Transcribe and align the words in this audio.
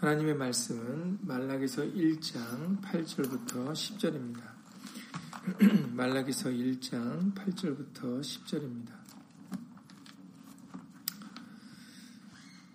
하나님의 0.00 0.34
말씀은 0.34 1.18
말라기서 1.20 1.82
1장 1.82 2.80
8절부터 2.80 3.72
10절입니다. 3.74 4.40
말라기서 5.92 6.48
1장 6.48 7.34
8절부터 7.34 8.22
10절입니다. 8.22 8.92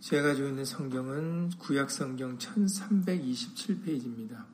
제가 0.01 0.27
가지고 0.27 0.49
있는 0.49 0.65
성경은 0.65 1.49
구약성경 1.57 2.37
1327페이지입니다. 2.37 4.45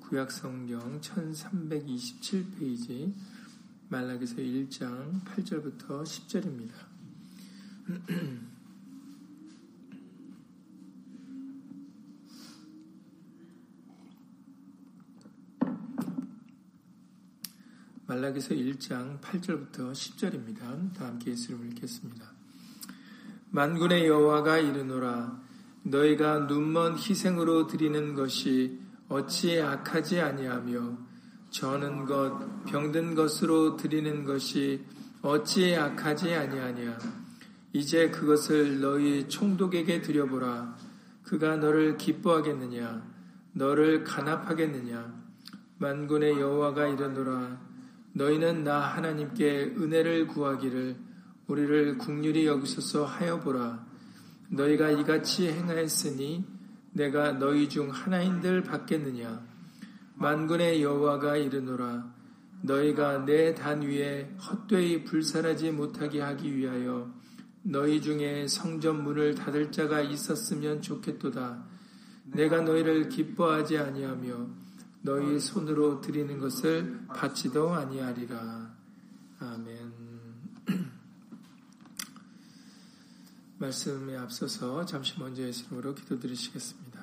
구약성경 0.00 1.00
1327페이지 1.00 3.14
말라기서 3.88 4.36
1장 4.36 5.24
8절부터 5.24 6.02
10절입니다. 6.02 6.74
말라기서 18.12 18.54
1장 18.54 19.20
8절부터 19.20 19.92
10절입니다. 19.92 20.92
다 20.92 21.06
함께 21.06 21.30
예수를 21.30 21.66
읽겠습니다. 21.68 22.26
만군의 23.50 24.06
여호와가 24.06 24.58
이르노라 24.58 25.40
너희가 25.84 26.40
눈먼 26.40 26.98
희생으로 26.98 27.68
드리는 27.68 28.14
것이 28.14 28.78
어찌 29.08 29.60
악하지 29.62 30.20
아니하며 30.20 30.98
저는 31.50 32.04
것 32.04 32.64
병든 32.66 33.14
것으로 33.14 33.78
드리는 33.78 34.24
것이 34.24 34.84
어찌 35.22 35.74
악하지 35.74 36.34
아니하냐 36.34 36.98
이제 37.72 38.10
그것을 38.10 38.80
너희 38.80 39.26
총독에게 39.28 40.02
드려보라 40.02 40.76
그가 41.22 41.56
너를 41.56 41.96
기뻐하겠느냐 41.96 43.10
너를 43.52 44.04
간합하겠느냐 44.04 45.22
만군의 45.78 46.38
여호와가 46.38 46.88
이르노라 46.88 47.71
너희는 48.14 48.64
나 48.64 48.80
하나님께 48.80 49.74
은혜를 49.76 50.26
구하기를 50.26 50.96
우리를 51.46 51.98
국률이 51.98 52.46
여기소서 52.46 53.04
하여 53.04 53.40
보라. 53.40 53.84
너희가 54.48 54.90
이같이 54.90 55.48
행하였으니 55.48 56.44
내가 56.92 57.32
너희 57.32 57.68
중 57.68 57.90
하나인들 57.90 58.62
받겠느냐. 58.62 59.46
만군의 60.16 60.82
여호와가 60.82 61.36
이르노라. 61.36 62.12
너희가 62.62 63.24
내 63.24 63.54
단 63.54 63.82
위에 63.82 64.36
헛되이 64.38 65.04
불살하지 65.04 65.72
못하게 65.72 66.20
하기 66.20 66.54
위하여 66.54 67.12
너희 67.64 68.00
중에 68.00 68.46
성전 68.46 69.02
문을 69.02 69.34
닫을 69.34 69.72
자가 69.72 70.00
있었으면 70.00 70.82
좋겠도다. 70.82 71.64
내가 72.26 72.60
너희를 72.60 73.08
기뻐하지 73.08 73.78
아니하며 73.78 74.48
너희 75.02 75.38
손으로 75.40 76.00
드리는 76.00 76.38
것을 76.38 77.06
받지도 77.08 77.74
아니하리라. 77.74 78.72
아멘. 79.40 79.92
말씀에 83.58 84.16
앞서서 84.16 84.86
잠시 84.86 85.18
먼저 85.18 85.42
예수님으로 85.42 85.96
기도드리시겠습니다. 85.96 87.02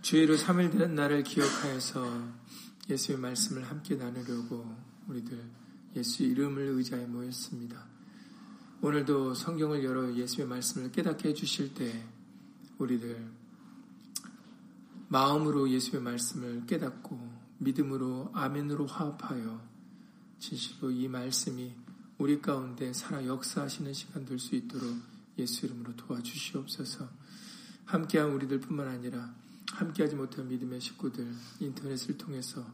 주의로 0.00 0.36
3일 0.36 0.72
되는 0.72 0.94
날을 0.94 1.24
기억하여서 1.24 2.40
예수의 2.88 3.18
말씀을 3.18 3.62
함께 3.68 3.96
나누려고 3.96 4.76
우리들 5.08 5.38
예수 5.94 6.22
이름을 6.22 6.62
의지하여 6.62 7.06
모였습니다. 7.06 7.84
오늘도 8.80 9.34
성경을 9.34 9.84
열어 9.84 10.14
예수의 10.14 10.46
말씀을 10.46 10.90
깨닫게 10.90 11.28
해주실 11.28 11.74
때 11.74 12.02
우리들 12.78 13.39
마음으로 15.10 15.68
예수의 15.68 16.00
말씀을 16.02 16.66
깨닫고 16.66 17.18
믿음으로 17.58 18.30
아멘으로 18.32 18.86
화합하여 18.86 19.60
진실로 20.38 20.92
이 20.92 21.08
말씀이 21.08 21.74
우리 22.16 22.40
가운데 22.40 22.92
살아 22.92 23.26
역사하시는 23.26 23.92
시간 23.92 24.24
될 24.24 24.38
수 24.38 24.54
있도록 24.54 24.96
예수 25.36 25.66
이름으로 25.66 25.96
도와주시옵소서. 25.96 27.08
함께한 27.86 28.30
우리들뿐만 28.30 28.86
아니라 28.86 29.34
함께하지 29.72 30.14
못한 30.14 30.46
믿음의 30.48 30.80
식구들 30.80 31.34
인터넷을 31.58 32.16
통해서 32.16 32.64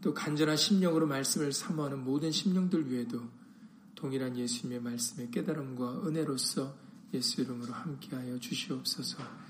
또 0.00 0.14
간절한 0.14 0.56
심령으로 0.56 1.06
말씀을 1.06 1.52
사모하는 1.52 2.04
모든 2.04 2.32
심령들 2.32 2.90
위에도 2.90 3.20
동일한 3.94 4.36
예수님의 4.36 4.80
말씀의 4.80 5.30
깨달음과 5.30 6.06
은혜로서 6.06 6.74
예수 7.12 7.42
이름으로 7.42 7.72
함께하여 7.72 8.38
주시옵소서. 8.38 9.43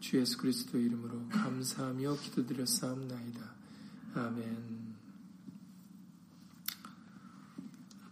주 0.00 0.18
예수 0.18 0.38
그리스도 0.38 0.78
이름으로 0.78 1.28
감사하며 1.28 2.16
기도드렸사옵나이다. 2.16 3.40
아멘. 4.14 4.94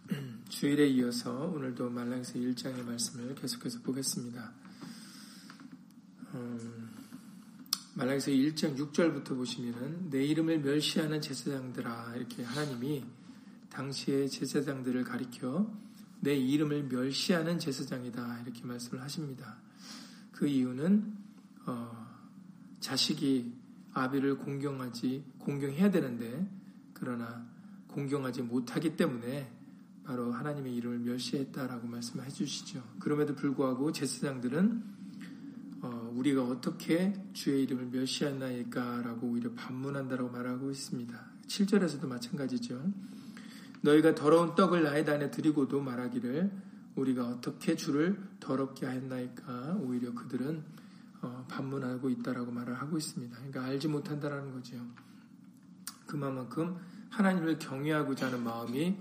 주일에 0.49 0.87
이어서 0.87 1.45
오늘도 1.47 1.89
말랑에서 1.89 2.33
1장의 2.35 2.83
말씀을 2.83 3.33
계속해서 3.33 3.79
보겠습니다. 3.81 4.53
음, 6.35 6.89
말랑에서 7.95 8.29
1장 8.31 8.77
6절부터 8.77 9.29
보시면은 9.29 10.11
내 10.11 10.23
이름을 10.23 10.59
멸시하는 10.59 11.19
제사장들아 11.21 12.13
이렇게 12.15 12.43
하나님이 12.43 13.03
당시의 13.71 14.29
제사장들을 14.29 15.03
가리켜 15.05 15.75
내 16.19 16.35
이름을 16.35 16.83
멸시하는 16.83 17.57
제사장이다 17.57 18.41
이렇게 18.43 18.63
말씀을 18.63 19.01
하십니다. 19.01 19.57
그 20.31 20.47
이유는 20.47 21.28
어, 21.69 22.07
자식이 22.79 23.53
아비를 23.93 24.39
공경하지 24.39 25.23
공경해야 25.37 25.91
되는데 25.91 26.49
그러나 26.93 27.45
공경하지 27.87 28.41
못하기 28.41 28.95
때문에 28.95 29.51
바로 30.03 30.31
하나님의 30.31 30.75
이름을 30.75 30.99
멸시했다라고 30.99 31.87
말씀을 31.87 32.25
해주시죠. 32.25 32.83
그럼에도 32.99 33.35
불구하고 33.35 33.91
제사장들은 33.91 34.83
어, 35.81 36.11
우리가 36.15 36.43
어떻게 36.43 37.13
주의 37.33 37.63
이름을 37.63 37.89
멸시했나이까라고 37.91 39.27
오히려 39.27 39.51
반문한다라고 39.53 40.31
말하고 40.31 40.71
있습니다. 40.71 41.15
7절에서도 41.45 42.07
마찬가지죠. 42.07 42.81
너희가 43.81 44.15
더러운 44.15 44.55
떡을 44.55 44.83
나의 44.83 45.05
단에 45.05 45.29
드리고도 45.29 45.81
말하기를 45.81 46.51
우리가 46.95 47.27
어떻게 47.27 47.75
주를 47.75 48.19
더럽게 48.39 48.87
하였나이까 48.87 49.77
오히려 49.81 50.13
그들은 50.13 50.57
어, 50.57 50.87
반문하고 51.47 52.09
있다라고 52.09 52.51
말을 52.51 52.75
하고 52.75 52.97
있습니다. 52.97 53.35
그러니까 53.35 53.63
알지 53.65 53.87
못한다라는 53.87 54.53
거죠. 54.53 54.77
그만큼 56.05 56.77
하나님을 57.09 57.59
경외하고자 57.59 58.27
하는 58.27 58.43
마음이 58.43 58.97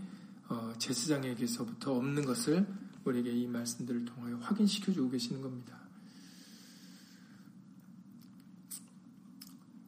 어, 0.49 0.73
제사장에게서부터 0.79 1.95
없는 1.95 2.25
것을 2.25 2.67
우리에게 3.05 3.31
이 3.31 3.47
말씀들을 3.47 4.05
통하여 4.05 4.37
확인시켜 4.39 4.93
주고 4.93 5.11
계시는 5.11 5.43
겁니다. 5.43 5.79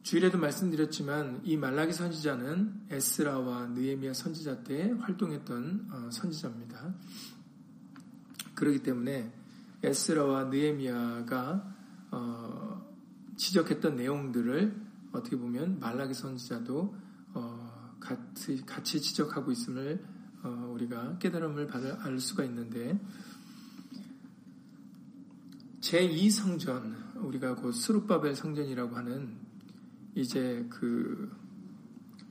주일에도 0.03 0.37
말씀드렸지만 0.37 1.41
이 1.45 1.55
말라기 1.55 1.93
선지자는 1.93 2.87
에스라와 2.89 3.67
느에미아 3.67 4.13
선지자 4.13 4.63
때 4.63 4.93
활동했던 4.99 5.87
어, 5.91 6.09
선지자입니다. 6.11 6.93
그렇기 8.55 8.83
때문에 8.83 9.31
에스라와 9.83 10.45
느에미아가 10.45 11.80
어, 12.11 12.81
지적했던 13.37 13.95
내용들을 13.95 14.81
어떻게 15.13 15.37
보면 15.37 15.79
말라기 15.79 16.13
선지자도 16.13 16.95
어, 17.33 17.97
같이, 17.99 18.63
같이 18.65 19.01
지적하고 19.01 19.51
있음을 19.51 20.03
어, 20.43 20.71
우리가 20.73 21.17
깨달음을 21.17 21.67
받을 21.67 21.93
알 21.93 22.19
수가 22.19 22.43
있는데 22.45 22.99
제2성전 25.81 27.23
우리가 27.23 27.55
곧 27.55 27.71
스룹바벨 27.71 28.35
성전이라고 28.35 28.95
하는 28.95 29.37
이제 30.15 30.65
그 30.69 31.31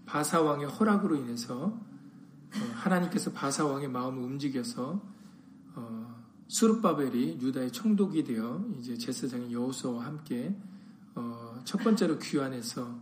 바사왕의 0.07 0.67
허락으로 0.67 1.17
인해서 1.17 1.65
어, 1.65 2.73
하나님께서 2.75 3.33
바사왕의 3.33 3.89
마음을 3.89 4.23
움직여서 4.23 5.20
수르바벨이 6.51 7.39
유다의 7.41 7.71
총독이 7.71 8.25
되어 8.25 8.67
이제 8.77 8.99
제사장인 8.99 9.53
여호수아와 9.53 10.05
함께 10.05 10.53
어, 11.15 11.61
첫 11.65 11.79
번째로 11.79 12.19
귀환해서 12.19 12.99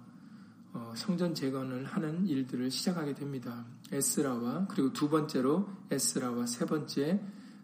어, 0.75 0.93
성전 0.95 1.35
재건을 1.35 1.87
하는 1.87 2.27
일들을 2.27 2.71
시작하게 2.71 3.15
됩니다. 3.15 3.65
에스라와 3.91 4.67
그리고 4.69 4.93
두 4.93 5.09
번째로 5.09 5.67
에스라와 5.91 6.45
세 6.45 6.67
번째 6.67 7.23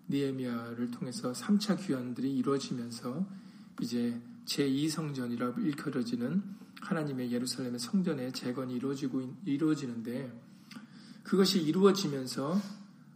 니에미아를 0.08 0.90
통해서 0.90 1.32
3차 1.32 1.78
귀환들이 1.86 2.34
이루어지면서 2.34 3.26
이제 3.82 4.18
제2성전이라고 4.46 5.58
일컬어지는 5.66 6.42
하나님의 6.80 7.30
예루살렘의 7.30 7.78
성전의 7.78 8.32
재건이 8.32 8.74
이루어지고 8.74 9.34
이루어지는데 9.44 10.32
그것이 11.24 11.60
이루어지면서 11.60 12.58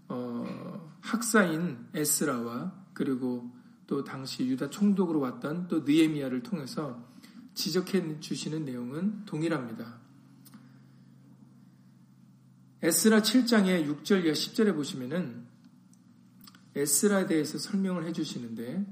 어, 0.09 0.97
학사인 1.01 1.87
에스라와 1.95 2.73
그리고 2.93 3.51
또 3.87 4.05
당시 4.05 4.47
유다 4.47 4.71
총독으로 4.71 5.21
왔던 5.21 5.69
또 5.69 5.81
느에미아를 5.81 6.43
통해서 6.43 7.03
지적해 7.55 8.21
주시는 8.21 8.65
내용은 8.65 9.25
동일합니다. 9.25 9.99
에스라 12.83 13.23
7장의 13.23 13.87
6절 13.87 14.25
이하 14.25 14.33
10절에 14.33 14.75
보시면은 14.75 15.47
에스라에 16.77 17.27
대해서 17.27 17.59
설명을 17.59 18.07
해 18.07 18.13
주시는데 18.13 18.87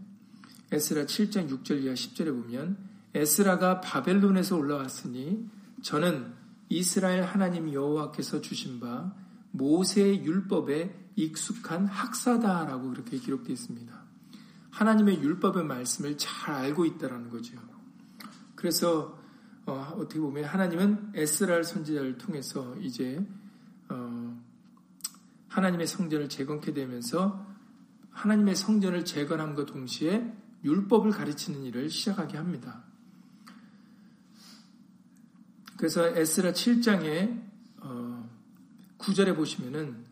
에스라 0.72 1.04
7장 1.04 1.48
6절 1.48 1.84
이하 1.84 1.94
10절에 1.94 2.26
보면 2.26 2.76
에스라가 3.14 3.80
바벨론에서 3.80 4.56
올라왔으니 4.56 5.48
저는 5.82 6.34
이스라엘 6.68 7.22
하나님 7.22 7.72
여호와께서 7.72 8.40
주신 8.40 8.80
바 8.80 9.14
모세의 9.52 10.24
율법에 10.24 11.05
익숙한 11.16 11.86
학사다라고 11.86 12.90
그렇게 12.90 13.18
기록되어 13.18 13.52
있습니다. 13.52 14.04
하나님의 14.70 15.22
율법의 15.22 15.64
말씀을 15.64 16.18
잘 16.18 16.54
알고 16.54 16.84
있다라는 16.84 17.30
거죠. 17.30 17.56
그래서 18.54 19.18
어, 19.64 19.96
떻게 19.98 20.20
보면 20.20 20.44
하나님은 20.44 21.12
에스라엘 21.14 21.64
선지자를 21.64 22.18
통해서 22.18 22.76
이제 22.76 23.26
어, 23.88 24.40
하나님의 25.48 25.86
성전을 25.86 26.28
재건케 26.28 26.72
되면서 26.72 27.44
하나님의 28.10 28.54
성전을 28.54 29.04
재건함과 29.04 29.66
동시에 29.66 30.32
율법을 30.64 31.10
가르치는 31.10 31.64
일을 31.64 31.90
시작하게 31.90 32.36
합니다. 32.36 32.84
그래서 35.76 36.06
에스라 36.06 36.52
7장에 36.52 37.42
어, 37.80 38.30
9절에 38.98 39.36
보시면은 39.36 40.05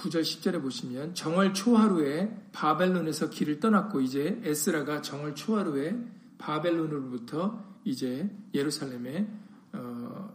9절 0.00 0.22
10절에 0.22 0.62
보시면 0.62 1.14
정월 1.14 1.52
초하루에 1.52 2.34
바벨론에서 2.52 3.28
길을 3.28 3.60
떠났고 3.60 4.00
이제 4.00 4.40
에스라가 4.42 5.02
정월 5.02 5.34
초하루에 5.34 5.96
바벨론으로부터 6.38 7.62
이제 7.84 8.30
예루살렘에 8.54 9.28
어, 9.72 10.34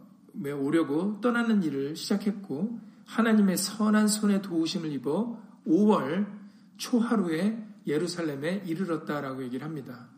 오려고 0.60 1.20
떠나는 1.20 1.62
일을 1.64 1.96
시작했고 1.96 2.78
하나님의 3.06 3.56
선한 3.56 4.08
손에 4.08 4.40
도우심을 4.40 4.92
입어 4.92 5.42
5월 5.66 6.26
초하루에 6.76 7.64
예루살렘에 7.86 8.62
이르렀다라고 8.66 9.42
얘기를 9.44 9.66
합니다. 9.66 10.08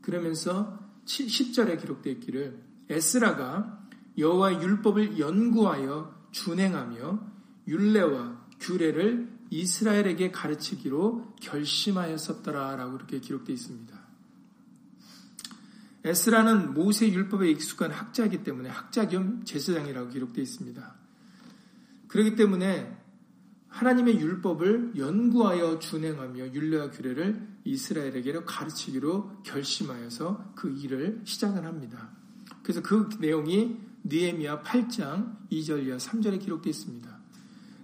그러면서 0.00 0.78
10절에 1.04 1.80
기록되어 1.80 2.12
있기를 2.14 2.60
에스라가 2.88 3.86
여호와 4.18 4.52
의 4.52 4.62
율법을 4.62 5.18
연구하여 5.18 6.14
준행하며 6.30 7.20
율례와 7.68 8.35
규례를 8.60 9.28
이스라엘에게 9.50 10.30
가르치기로 10.30 11.34
결심하였었더라라고 11.40 12.96
이렇게 12.96 13.20
기록되어 13.20 13.54
있습니다. 13.54 14.06
에스라는 16.04 16.74
모세 16.74 17.08
율법에 17.08 17.50
익숙한 17.50 17.90
학자이기 17.90 18.44
때문에 18.44 18.68
학자 18.68 19.08
겸 19.08 19.44
제사장이라고 19.44 20.10
기록되어 20.10 20.42
있습니다. 20.42 20.94
그렇기 22.08 22.36
때문에 22.36 22.96
하나님의 23.68 24.20
율법을 24.20 24.92
연구하여 24.96 25.78
준행하며 25.80 26.54
율례와 26.54 26.90
규례를 26.90 27.46
이스라엘에게 27.64 28.32
가르치기로 28.44 29.42
결심하여서 29.42 30.52
그 30.54 30.70
일을 30.70 31.20
시작을 31.24 31.64
합니다. 31.64 32.10
그래서 32.62 32.80
그 32.82 33.08
내용이 33.18 33.76
니에미아 34.04 34.62
8장 34.62 35.48
2절 35.50 35.86
이하 35.86 35.96
3절에 35.96 36.40
기록되어 36.40 36.70
있습니다. 36.70 37.15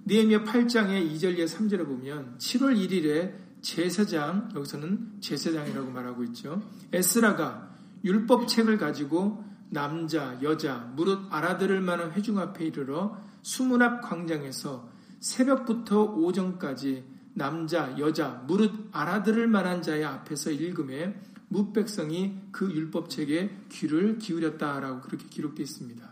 니에미아 0.05 0.43
8장의 0.43 1.15
2절 1.15 1.39
이하 1.39 1.47
3절에 1.47 1.87
보면 1.87 2.37
7월 2.39 2.77
1일에 2.77 3.35
제사장 3.61 4.51
여기서는 4.55 5.21
제사장이라고 5.21 5.91
말하고 5.93 6.25
있죠. 6.25 6.61
에스라가 6.93 7.71
율법책을 8.05 8.79
가지고 8.79 9.45
남자, 9.71 10.39
여자, 10.43 10.93
무릇 10.97 11.21
알아들을 11.31 11.81
만한 11.81 12.13
회중 12.13 12.39
앞에 12.39 12.67
이르러 12.67 13.17
수문 13.43 13.81
앞 13.81 14.03
광장에서 14.03 14.89
새벽부터 15.21 16.03
오전까지 16.03 17.05
남자, 17.35 17.97
여자, 17.99 18.43
무릇 18.47 18.73
알아들을 18.91 19.47
만한 19.47 19.83
자의 19.83 20.05
앞에서 20.05 20.51
읽음에 20.51 21.19
무백성이 21.49 22.39
그 22.51 22.71
율법책에 22.71 23.67
귀를 23.71 24.19
기울였다라고 24.19 25.01
그렇게 25.03 25.27
기록되어 25.29 25.63
있습니다. 25.63 26.11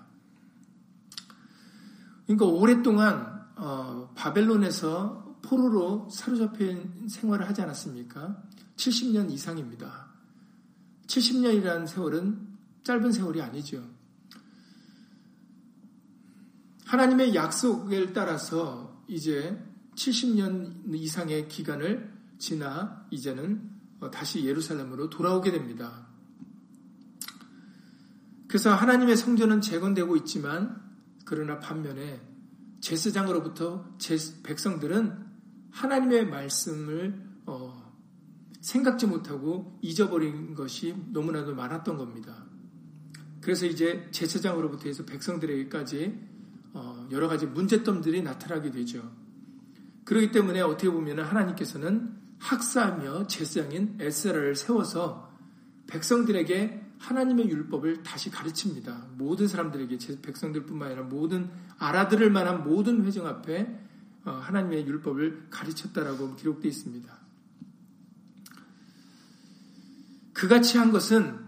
그러니까 2.27 2.47
오랫동안 2.47 3.40
어, 3.63 4.11
바벨론에서 4.17 5.37
포로로 5.43 6.09
사로잡힌 6.11 7.07
생활을 7.09 7.47
하지 7.47 7.61
않았습니까? 7.61 8.43
70년 8.77 9.31
이상입니다. 9.31 10.09
70년이라는 11.07 11.87
세월은 11.87 12.49
짧은 12.85 13.13
세월이 13.13 13.43
아니죠. 13.43 13.87
하나님의 16.87 17.35
약속을 17.35 18.15
따라서 18.15 19.05
이제 19.07 19.63
70년 19.95 20.95
이상의 20.95 21.49
기간을 21.49 22.11
지나 22.39 23.07
이제는 23.11 23.71
어, 24.01 24.11
다시 24.11 24.47
예루살렘으로 24.47 25.11
돌아오게 25.11 25.53
됩니다. 25.53 26.07
그래서 28.49 28.75
하나님의 28.75 29.19
성전은 29.19 29.61
재건되고 29.61 30.17
있지만 30.17 30.81
그러나 31.27 31.59
반면에 31.59 32.30
제사장으로부터 32.81 33.97
백성들은 34.43 35.27
하나님의 35.71 36.27
말씀을 36.27 37.23
어, 37.47 37.95
생각지 38.61 39.07
못하고 39.07 39.79
잊어버린 39.83 40.55
것이 40.55 40.95
너무나도 41.13 41.55
많았던 41.55 41.97
겁니다. 41.97 42.45
그래서 43.41 43.67
이제 43.67 44.09
제사장으로부터 44.11 44.85
해서 44.89 45.05
백성들에게까지 45.05 46.29
어, 46.73 47.09
여러 47.11 47.29
가지 47.29 47.47
문제점들이 47.47 48.23
나타나게 48.23 48.71
되죠. 48.71 49.11
그렇기 50.05 50.31
때문에 50.31 50.61
어떻게 50.61 50.91
보면 50.91 51.21
하나님께서는 51.21 52.17
학사하며 52.39 53.27
제사장인 53.27 53.97
에스라를 54.01 54.57
세워서 54.57 55.31
백성들에게 55.87 56.90
하나님의 57.01 57.49
율법을 57.49 58.03
다시 58.03 58.31
가르칩니다. 58.31 59.09
모든 59.17 59.49
사람들에게 59.49 59.99
제 59.99 60.21
백성들뿐만 60.21 60.89
아니라 60.89 61.03
모든 61.05 61.51
알아들을 61.79 62.31
만한 62.31 62.63
모든 62.63 63.05
회중 63.05 63.27
앞에 63.27 63.81
어, 64.25 64.33
하나님의 64.33 64.87
율법을 64.87 65.47
가르쳤다라고 65.49 66.37
기록되어 66.37 66.69
있습니다. 66.69 67.19
그같이 70.35 70.77
한 70.77 70.93
것은 70.93 71.39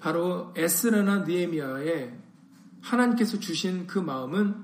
바로 0.00 0.54
에스라나 0.56 1.20
느에미아의 1.20 2.18
하나님께서 2.80 3.38
주신 3.38 3.86
그 3.86 3.98
마음은 3.98 4.54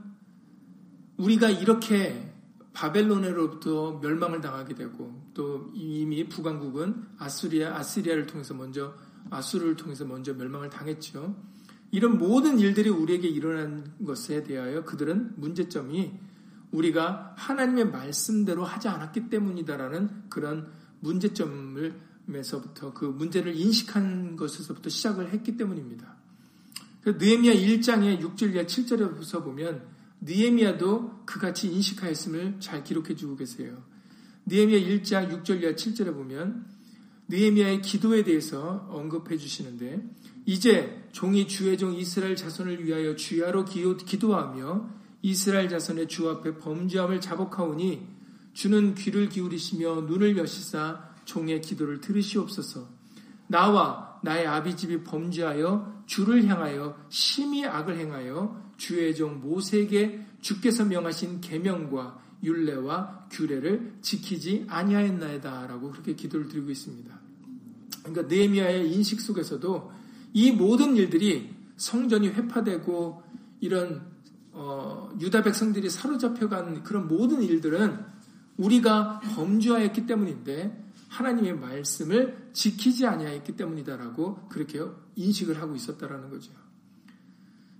우리가 1.18 1.50
이렇게 1.50 2.32
바벨론으로부터 2.72 4.00
멸망을 4.00 4.40
당하게 4.40 4.74
되고 4.74 5.30
또 5.34 5.70
이미 5.74 6.28
북왕국은 6.28 7.08
아수리아 7.18 7.76
아시리아를 7.76 8.26
통해서 8.26 8.54
먼저 8.54 8.94
아수르를 9.30 9.76
통해서 9.76 10.04
먼저 10.04 10.34
멸망을 10.34 10.70
당했죠. 10.70 11.36
이런 11.90 12.18
모든 12.18 12.58
일들이 12.58 12.90
우리에게 12.90 13.28
일어난 13.28 13.94
것에 14.04 14.42
대하여 14.42 14.84
그들은 14.84 15.34
문제점이 15.36 16.12
우리가 16.72 17.34
하나님의 17.36 17.90
말씀대로 17.90 18.64
하지 18.64 18.88
않았기 18.88 19.30
때문이다라는 19.30 20.28
그런 20.28 20.72
문제점을 21.00 22.00
에서부터 22.32 22.94
그 22.94 23.04
문제를 23.04 23.54
인식한 23.54 24.36
것에서부터 24.36 24.88
시작을 24.88 25.30
했기 25.32 25.56
때문입니다. 25.56 26.16
느에미아 27.04 27.52
1장의 27.52 28.20
6절 28.20 28.54
이하 28.54 28.64
7절에서 28.64 29.44
보면 29.44 29.86
느에미아도 30.22 31.26
그같이 31.26 31.70
인식하였음을 31.70 32.60
잘 32.60 32.82
기록해 32.82 33.14
주고 33.14 33.36
계세요. 33.36 33.84
느에미아 34.46 34.78
1장 34.78 35.44
6절 35.44 35.62
이하 35.62 35.72
7절에 35.72 36.14
보면 36.14 36.64
느에미아의 37.28 37.82
기도에 37.82 38.22
대해서 38.22 38.86
언급해 38.90 39.36
주시는데 39.36 40.02
이제 40.46 41.08
종이 41.12 41.48
주의 41.48 41.76
종 41.78 41.94
이스라엘 41.94 42.36
자손을 42.36 42.84
위하여 42.84 43.16
주야로 43.16 43.64
기도하며 43.64 44.90
이스라엘 45.22 45.68
자손의 45.68 46.08
주 46.08 46.28
앞에 46.28 46.58
범죄함을 46.58 47.20
자복하오니 47.20 48.06
주는 48.52 48.94
귀를 48.94 49.28
기울이시며 49.28 50.02
눈을 50.02 50.36
여시사 50.36 51.08
종의 51.24 51.62
기도를 51.62 52.00
들으시옵소서. 52.00 52.88
나와 53.46 54.20
나의 54.22 54.46
아비 54.46 54.76
집이 54.76 55.02
범죄하여 55.04 56.04
주를 56.06 56.46
향하여 56.46 56.96
심히 57.08 57.64
악을 57.64 57.98
행하여 57.98 58.62
주의 58.76 59.14
종 59.14 59.40
모세에게 59.40 60.26
주께서 60.40 60.84
명하신 60.84 61.40
계명과 61.40 62.23
율례와 62.44 63.28
규례를 63.30 63.94
지키지 64.02 64.66
아니하였나이다라고 64.68 65.90
그렇게 65.90 66.14
기도를 66.14 66.48
드리고 66.48 66.70
있습니다. 66.70 67.18
그러니까 68.04 68.34
네미아의 68.34 68.92
인식 68.92 69.20
속에서도 69.20 69.92
이 70.34 70.52
모든 70.52 70.96
일들이 70.96 71.54
성전이 71.76 72.28
회파되고 72.28 73.22
이런 73.60 74.02
어, 74.52 75.10
유다 75.20 75.42
백성들이 75.42 75.90
사로잡혀간 75.90 76.84
그런 76.84 77.08
모든 77.08 77.42
일들은 77.42 77.98
우리가 78.56 79.20
범죄하였기 79.20 80.06
때문인데 80.06 80.84
하나님의 81.08 81.58
말씀을 81.58 82.50
지키지 82.52 83.06
아니하였기 83.06 83.56
때문이다라고 83.56 84.48
그렇게 84.48 84.80
인식을 85.16 85.60
하고 85.60 85.74
있었다라는 85.74 86.30
거죠. 86.30 86.52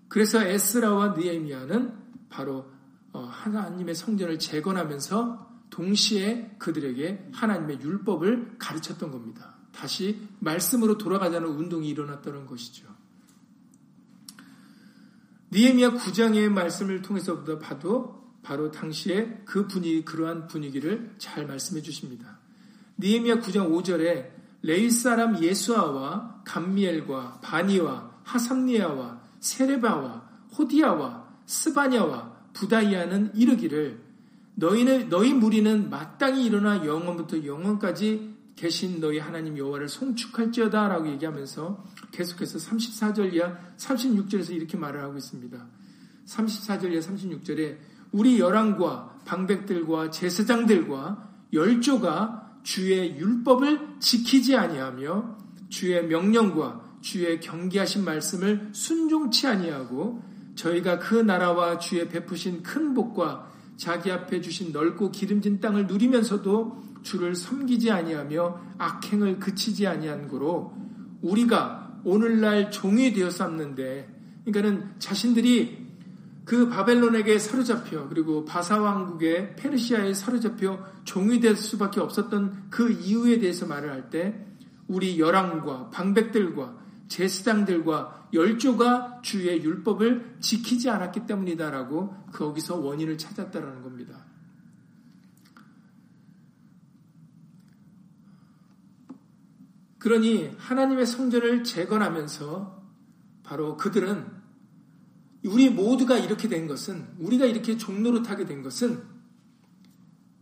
그래서 0.09 0.43
에스라와 0.43 1.15
느에미아는 1.17 1.93
바로 2.29 2.59
어, 2.59 2.74
하나님의 3.21 3.95
성전을 3.95 4.39
재건하면서 4.39 5.55
동시에 5.71 6.57
그들에게 6.59 7.31
하나님의 7.33 7.81
율법을 7.81 8.57
가르쳤던 8.59 9.11
겁니다. 9.11 9.55
다시 9.73 10.21
말씀으로 10.39 10.99
돌아가자는 10.99 11.49
운동이 11.49 11.89
일어났다는 11.89 12.47
것이죠. 12.47 12.87
니에미아 15.53 15.95
9장의 15.95 16.49
말씀을 16.49 17.03
통해서 17.03 17.45
봐도 17.59 18.25
바로 18.43 18.71
당시에 18.71 19.43
그 19.45 19.67
분위기, 19.67 20.05
그러한 20.05 20.49
분위기를 20.49 21.15
잘 21.19 21.47
말씀해 21.47 21.83
주십니다. 21.83 22.39
니에미아 22.99 23.37
9장 23.37 23.71
5절에 23.71 24.33
레이 24.63 24.91
사람 24.91 25.43
예수아와 25.43 26.43
감미엘과 26.45 27.41
바니와 27.43 28.21
하삼니아와 28.25 29.21
세레바와 29.41 30.31
호디아와 30.57 31.25
스바냐와 31.47 32.34
부다이아는 32.55 33.33
이르기를 33.35 34.01
너희는 34.55 35.09
너희 35.09 35.33
무리는 35.35 35.91
마땅히 35.91 36.47
일어나 36.47 36.85
영원부터 36.85 37.45
영원까지 37.45 38.35
계신 38.57 39.01
너희 39.01 39.19
하나님 39.19 39.59
여호와를 39.59 39.89
송축할지어다라고 39.89 41.09
얘기하면서 41.11 41.85
계속해서 42.13 42.59
34절 42.59 43.35
이하 43.35 43.59
36절에서 43.77 44.53
이렇게 44.53 44.77
말을 44.77 45.03
하고 45.03 45.19
있습니다. 45.19 45.67
34절 46.27 46.93
이하 46.93 47.01
36절에 47.01 47.77
우리 48.13 48.39
열왕과 48.39 49.23
방백들과 49.25 50.11
제사장들과 50.11 51.31
열조가 51.53 52.61
주의 52.63 53.17
율법을 53.17 53.97
지키지 53.99 54.57
아니하며 54.57 55.37
주의 55.69 56.07
명령과 56.07 56.99
주의 57.01 57.41
경계하신 57.41 58.05
말씀을 58.05 58.71
순종치 58.73 59.47
아니하고 59.47 60.23
저희가 60.55 60.99
그 60.99 61.15
나라와 61.15 61.79
주의 61.79 62.09
베푸신 62.09 62.63
큰 62.63 62.95
복과 62.95 63.53
자기 63.77 64.11
앞에 64.11 64.41
주신 64.41 64.73
넓고 64.73 65.11
기름진 65.11 65.61
땅을 65.61 65.87
누리면서도 65.87 66.83
주를 67.03 67.35
섬기지 67.35 67.91
아니하며 67.91 68.61
악행을 68.79 69.39
그치지 69.41 69.87
아니한 69.87 70.29
거로 70.29 70.73
우리가 71.23 72.01
오늘날 72.05 72.71
종이 72.71 73.13
되었었는데 73.13 74.09
그러니까는 74.45 74.95
자신들이 74.99 75.85
그 76.45 76.69
바벨론에게 76.69 77.39
사로잡혀 77.39 78.09
그리고 78.09 78.45
바사 78.45 78.79
왕국의 78.79 79.57
페르시아에 79.57 80.13
사로잡혀 80.13 80.79
종이 81.05 81.41
될 81.41 81.57
수밖에 81.57 82.01
없었던 82.01 82.67
그 82.71 82.93
이유에 82.93 83.39
대해서 83.39 83.67
말을 83.67 83.91
할 83.91 84.11
때 84.11 84.47
우리 84.87 85.19
열왕과 85.19 85.91
방백들과 85.91 86.77
제사장들과 87.09 88.24
열조가 88.35 89.23
주의 89.23 89.63
율법을 89.63 90.39
지키지 90.41 90.91
않았기 90.91 91.27
때문이다라고 91.27 92.27
거기서 92.33 92.77
원인을 92.77 93.17
찾았다라는 93.17 93.83
겁니다. 93.83 94.27
그러니 99.99 100.55
하나님의 100.59 101.07
성전을 101.07 101.65
재건하면서 101.65 102.85
바로 103.43 103.77
그들은 103.77 104.27
우리 105.47 105.71
모두가 105.71 106.19
이렇게 106.19 106.49
된 106.49 106.67
것은 106.67 107.15
우리가 107.19 107.47
이렇게 107.47 107.77
종로릇하게 107.77 108.45
된 108.45 108.63
것은 108.63 109.03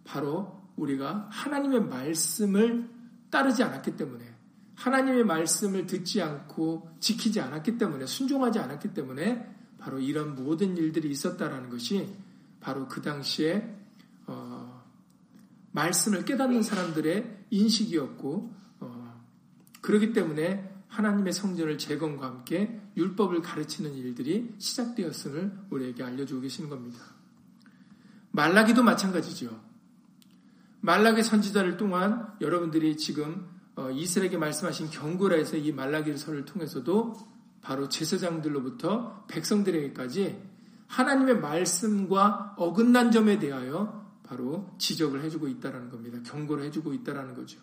바로 0.05 0.63
우리가 0.77 1.29
하나님의 1.31 1.85
말씀을 1.85 2.91
따르지 3.31 3.63
않았기 3.63 3.97
때문에 3.97 4.42
하나님의 4.75 5.25
말씀을 5.25 5.87
듣지 5.87 6.23
않고 6.23 6.97
지키지 7.01 7.41
않았기 7.41 7.79
때문에 7.79 8.07
순종하지 8.07 8.59
않았기 8.59 8.95
때문에 8.95 9.55
바로 9.79 9.99
이런 9.99 10.35
모든 10.35 10.77
일들이 10.77 11.11
있었다라는 11.11 11.71
것이 11.71 12.15
바로 12.61 12.89
그 12.89 13.03
당시에 13.03 13.77
어, 14.27 14.83
말씀을 15.73 16.25
깨닫는 16.25 16.63
사람들의 16.63 17.47
인식이었고 17.51 18.63
그렇기 19.83 20.13
때문에 20.13 20.71
하나님의 20.89 21.33
성전을 21.33 21.77
재건과 21.77 22.27
함께 22.27 22.81
율법을 22.97 23.43
가르치는 23.43 23.95
일들이 23.95 24.55
시작되었음을 24.59 25.67
우리에게 25.71 26.03
알려주고 26.03 26.43
계시는 26.43 26.71
겁니다. 26.71 26.99
말라기도 28.31 28.83
마찬가지죠. 28.83 29.61
말라기 30.81 31.23
선지자를 31.23 31.77
통한 31.77 32.35
여러분들이 32.41 32.97
지금 32.97 33.47
어, 33.47 33.52
이스라엘에게 33.77 34.37
말씀하신 34.37 34.91
경고라에서 34.91 35.57
이 35.57 35.73
말라기서를 35.73 36.45
통해서도 36.45 37.17
바로 37.63 37.89
제사장들로부터 37.89 39.27
백성들에게까지 39.29 40.53
하나님의 40.89 41.41
말씀과 41.41 42.55
어긋난 42.59 43.11
점에 43.11 43.39
대하여 43.39 44.03
바로 44.25 44.71
지적을 44.79 45.23
해주고 45.23 45.49
있다는 45.49 45.89
겁니다. 45.89 46.19
경고를 46.25 46.65
해주고 46.65 46.93
있다는 46.93 47.35
거죠. 47.35 47.61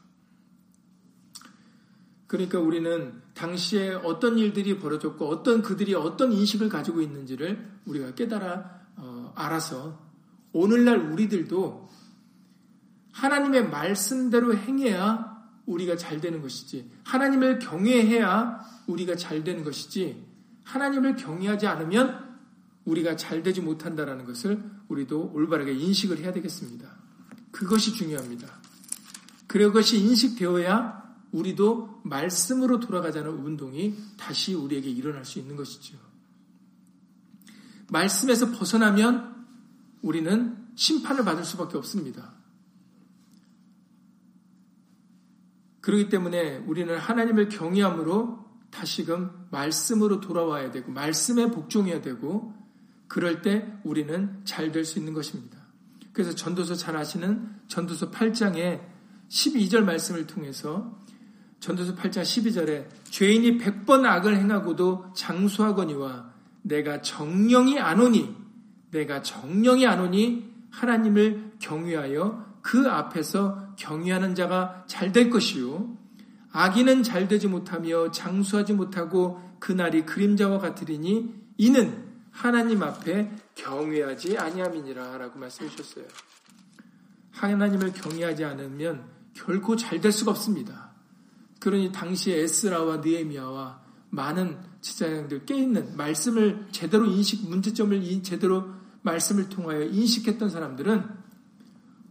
그러니까 2.25 2.59
우리는 2.59 3.21
당시에 3.33 3.93
어떤 3.93 4.37
일들이 4.37 4.77
벌어졌고 4.77 5.27
어떤 5.27 5.61
그들이 5.61 5.95
어떤 5.95 6.31
인식을 6.31 6.69
가지고 6.69 7.01
있는지를 7.01 7.71
우리가 7.85 8.13
깨달아 8.13 8.81
어, 8.97 9.33
알아서 9.35 9.99
오늘날 10.53 10.97
우리들도 11.11 11.89
하나님의 13.13 13.69
말씀대로 13.69 14.55
행해야 14.55 15.38
우리가 15.69 15.95
잘 15.95 16.19
되는 16.19 16.41
것이지 16.41 16.89
하나님을 17.03 17.59
경외해야 17.59 18.59
우리가 18.87 19.15
잘 19.15 19.43
되는 19.43 19.63
것이지 19.63 20.25
하나님을 20.63 21.15
경외하지 21.15 21.67
않으면 21.67 22.27
우리가 22.85 23.15
잘 23.15 23.43
되지 23.43 23.61
못한다라는 23.61 24.25
것을 24.25 24.63
우리도 24.87 25.31
올바르게 25.33 25.73
인식을 25.73 26.19
해야 26.19 26.33
되겠습니다. 26.33 26.89
그것이 27.51 27.93
중요합니다. 27.93 28.47
그것이 29.47 29.99
인식되어야 29.99 30.99
우리도 31.31 32.01
말씀으로 32.03 32.79
돌아가자는 32.79 33.31
운동이 33.31 33.95
다시 34.17 34.55
우리에게 34.55 34.89
일어날 34.89 35.23
수 35.25 35.37
있는 35.37 35.55
것이죠. 35.55 35.97
말씀에서 37.89 38.51
벗어나면 38.51 39.45
우리는 40.01 40.57
심판을 40.75 41.23
받을 41.23 41.43
수밖에 41.43 41.77
없습니다. 41.77 42.38
그렇기 45.81 46.09
때문에 46.09 46.57
우리는 46.57 46.97
하나님을 46.97 47.49
경외함으로 47.49 48.45
다시금 48.71 49.47
말씀으로 49.51 50.19
돌아와야 50.19 50.71
되고 50.71 50.91
말씀에 50.91 51.51
복종해야 51.51 52.01
되고 52.01 52.53
그럴 53.07 53.41
때 53.41 53.67
우리는 53.83 54.41
잘 54.45 54.71
될 54.71 54.85
수 54.85 54.99
있는 54.99 55.13
것입니다. 55.13 55.57
그래서 56.13 56.35
전도서 56.35 56.75
잘 56.75 56.95
아시는 56.95 57.47
전도서 57.67 58.11
8장의 58.11 58.81
12절 59.29 59.83
말씀을 59.83 60.27
통해서 60.27 60.99
전도서 61.59 61.95
8장 61.95 62.21
12절에 62.21 62.87
죄인이 63.05 63.57
100번 63.57 64.05
악을 64.05 64.37
행하고도 64.37 65.13
장수하거니와 65.15 66.33
내가 66.61 67.01
정령이 67.01 67.79
안 67.79 67.99
오니 67.99 68.35
내가 68.91 69.21
정령이 69.21 69.85
안 69.85 69.99
오니 70.01 70.49
하나님을 70.71 71.53
경외하여 71.59 72.48
그 72.61 72.89
앞에서 72.89 73.73
경외하는 73.77 74.35
자가 74.35 74.83
잘 74.87 75.11
될 75.11 75.29
것이요 75.29 75.97
악인은 76.51 77.03
잘 77.03 77.27
되지 77.27 77.47
못하며 77.47 78.11
장수하지 78.11 78.73
못하고 78.73 79.39
그날이 79.59 80.05
그림자와 80.05 80.59
같으리니 80.59 81.33
이는 81.57 82.05
하나님 82.31 82.81
앞에 82.83 83.31
경외하지 83.55 84.37
아니함이니라 84.37 85.17
라고 85.17 85.39
말씀해 85.39 85.69
주셨어요. 85.69 86.05
하나님을 87.31 87.93
경외하지 87.93 88.45
않으면 88.45 89.03
결코 89.33 89.75
잘 89.75 90.01
될 90.01 90.11
수가 90.11 90.31
없습니다. 90.31 90.91
그러니 91.59 91.91
당시에 91.91 92.39
에스라와 92.41 92.97
느에미아와 92.97 93.81
많은 94.09 94.57
제사장들 94.81 95.45
깨있는 95.45 95.97
말씀을 95.97 96.67
제대로 96.71 97.05
인식 97.05 97.47
문제점을 97.49 98.23
제대로 98.23 98.69
말씀을 99.01 99.49
통하여 99.49 99.83
인식했던 99.83 100.49
사람들은 100.49 101.18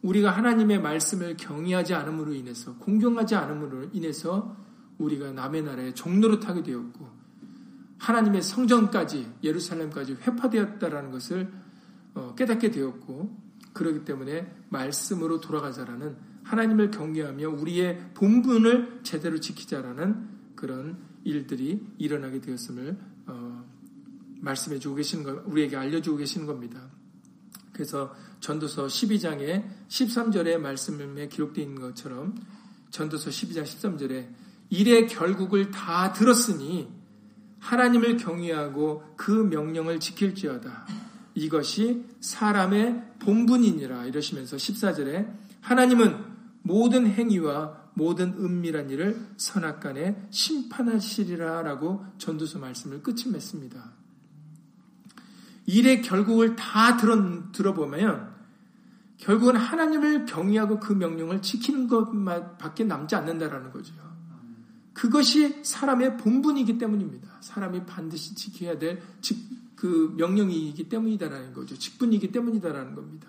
우리가 0.02 0.31
하나님의 0.31 0.81
말씀을 0.81 1.37
경외하지 1.37 1.95
않음으로 1.95 2.33
인해서 2.35 2.76
공경하지 2.76 3.35
않음으로 3.35 3.90
인해서 3.93 4.57
우리가 4.99 5.33
남의 5.33 5.62
나라에 5.62 5.95
종노릇하게 5.95 6.62
되었고 6.62 7.09
하나님의 7.99 8.43
성전까지 8.43 9.35
예루살렘까지 9.43 10.14
회파되었다라는 10.14 11.11
것을 11.11 11.52
어, 12.14 12.35
깨닫게 12.37 12.71
되었고 12.71 13.37
그러기 13.73 14.05
때문에 14.05 14.52
말씀으로 14.71 15.40
돌아가자라는 15.40 16.17
하나님을 16.45 16.90
경외하며 16.90 17.50
우리의 17.50 18.12
본분을 18.14 19.00
제대로 19.02 19.38
지키자라는 19.38 20.55
그런 20.55 20.99
일들이 21.25 21.87
일어나게 21.99 22.40
되었음을 22.40 22.97
어, 23.26 23.64
말씀해 24.40 24.78
주고 24.78 24.95
계시는 24.97 25.25
것, 25.25 25.47
우리에게 25.47 25.76
알려주고 25.76 26.17
계시는 26.19 26.47
겁니다. 26.47 26.88
그래서 27.73 28.14
전도서 28.40 28.87
12장에 28.87 29.64
13절의 29.88 30.59
말씀에 30.59 31.28
기록되어 31.28 31.64
있는 31.64 31.80
것처럼 31.80 32.35
전도서 32.90 33.30
12장 33.30 33.64
13절에 33.64 34.28
일의 34.71 35.07
결국을 35.09 35.71
다 35.71 36.12
들었으니 36.12 36.88
하나님을 37.59 38.16
경외하고 38.18 39.14
그 39.16 39.33
명령을 39.33 40.00
지킬지어다. 40.00 40.87
이것이 41.35 42.04
사람의 42.21 43.02
본분이니라 43.21 44.07
이러시면서 44.07 44.57
14절에 44.57 45.33
하나님은 45.61 46.25
모든 46.62 47.07
행위와 47.07 47.88
모든 47.95 48.35
은밀한 48.35 48.90
일을 48.90 49.21
선악간에 49.37 50.28
심판하시리라 50.30 51.62
라고 51.62 52.04
전도서 52.18 52.61
말씀을 52.61 53.02
끝을 53.02 53.33
맺습니다. 53.33 53.92
일의 55.66 56.02
결국을 56.02 56.57
다 56.57 56.97
들어, 56.97 57.50
들어보면 57.52 58.27
결국은 59.18 59.56
하나님을 59.56 60.25
경외하고 60.25 60.80
그 60.80 60.92
명령을 60.92 61.42
지키는 61.42 61.87
것밖에 61.88 62.84
남지 62.84 63.14
않는다라는 63.14 63.70
거죠. 63.72 63.94
그것이 64.94 65.62
사람의 65.62 66.16
본분이기 66.16 66.78
때문입니다. 66.78 67.28
사람이 67.40 67.84
반드시 67.87 68.34
지켜야 68.34 68.78
될 68.78 69.00
그 69.78 70.12
명령이기 70.16 70.88
때문이다라는 70.88 71.52
거죠. 71.52 71.78
직분이기 71.78 72.32
때문이다라는 72.32 72.94
겁니다. 72.96 73.28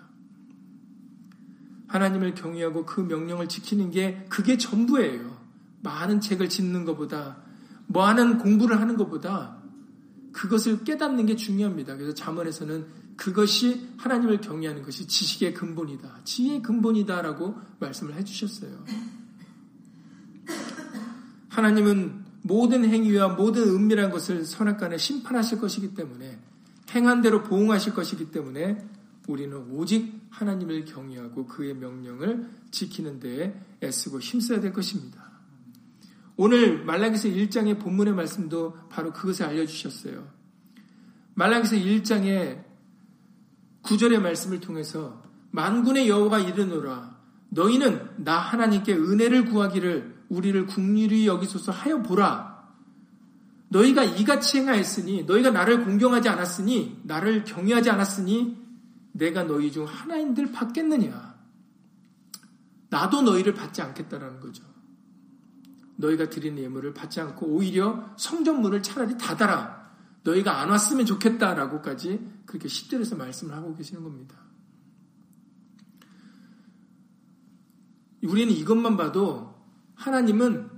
하나님을 1.86 2.34
경외하고 2.34 2.86
그 2.86 3.00
명령을 3.00 3.48
지키는 3.48 3.90
게 3.92 4.24
그게 4.28 4.56
전부예요. 4.56 5.38
많은 5.82 6.20
책을 6.20 6.48
짓는 6.48 6.84
것보다 6.84 7.38
많은 7.86 8.38
공부를 8.38 8.80
하는 8.80 8.96
것보다 8.96 9.58
그것을 10.32 10.84
깨닫는 10.84 11.26
게 11.26 11.36
중요합니다. 11.36 11.96
그래서 11.96 12.14
잠언에서는 12.14 12.86
그것이 13.20 13.86
하나님을 13.98 14.40
경외하는 14.40 14.82
것이 14.82 15.06
지식의 15.06 15.52
근본이다. 15.52 16.20
지혜의 16.24 16.62
근본이다라고 16.62 17.54
말씀을 17.78 18.14
해주셨어요. 18.14 18.82
하나님은 21.50 22.24
모든 22.40 22.86
행위와 22.86 23.34
모든 23.34 23.68
은밀한 23.68 24.10
것을 24.10 24.46
선악간에 24.46 24.96
심판하실 24.96 25.60
것이기 25.60 25.94
때문에 25.94 26.38
행한 26.92 27.20
대로 27.20 27.42
보응하실 27.42 27.92
것이기 27.92 28.30
때문에 28.30 28.88
우리는 29.28 29.54
오직 29.70 30.18
하나님을 30.30 30.86
경외하고 30.86 31.46
그의 31.46 31.74
명령을 31.74 32.48
지키는 32.70 33.20
데에 33.20 33.54
애쓰고 33.82 34.20
힘써야 34.20 34.60
될 34.60 34.72
것입니다. 34.72 35.30
오늘 36.38 36.86
말라기서 36.86 37.28
1장의 37.28 37.80
본문의 37.80 38.14
말씀도 38.14 38.78
바로 38.88 39.12
그것을 39.12 39.44
알려주셨어요. 39.44 40.26
말라기서 41.34 41.76
1장의 41.76 42.69
9절의 43.82 44.20
말씀을 44.20 44.60
통해서 44.60 45.22
만군의 45.50 46.08
여호가 46.08 46.38
이르노라 46.38 47.18
너희는 47.50 48.24
나 48.24 48.38
하나님께 48.38 48.94
은혜를 48.94 49.46
구하기를 49.46 50.20
우리를 50.28 50.66
국률이 50.66 51.26
여기소서 51.26 51.72
하여 51.72 52.02
보라. 52.02 52.50
너희가 53.68 54.04
이같이 54.04 54.58
행하였으니 54.58 55.24
너희가 55.24 55.50
나를 55.50 55.84
공경하지 55.84 56.28
않았으니 56.28 57.00
나를 57.04 57.44
경외하지 57.44 57.90
않았으니 57.90 58.56
내가 59.12 59.44
너희 59.44 59.70
중 59.70 59.84
하나인들 59.84 60.52
받겠느냐? 60.52 61.34
나도 62.88 63.22
너희를 63.22 63.54
받지 63.54 63.82
않겠다라는 63.82 64.40
거죠. 64.40 64.64
너희가 65.96 66.30
드리는 66.30 66.60
예물을 66.62 66.94
받지 66.94 67.20
않고 67.20 67.46
오히려 67.46 68.12
성전문을 68.16 68.82
차라리 68.82 69.16
닫아라. 69.18 69.90
너희가 70.22 70.60
안 70.60 70.70
왔으면 70.70 71.06
좋겠다라고까지 71.06 72.20
그렇게 72.50 72.66
10절에서 72.66 73.16
말씀을 73.16 73.54
하고 73.54 73.76
계시는 73.76 74.02
겁니다. 74.02 74.36
우리는 78.24 78.52
이것만 78.52 78.96
봐도 78.96 79.54
하나님은 79.94 80.68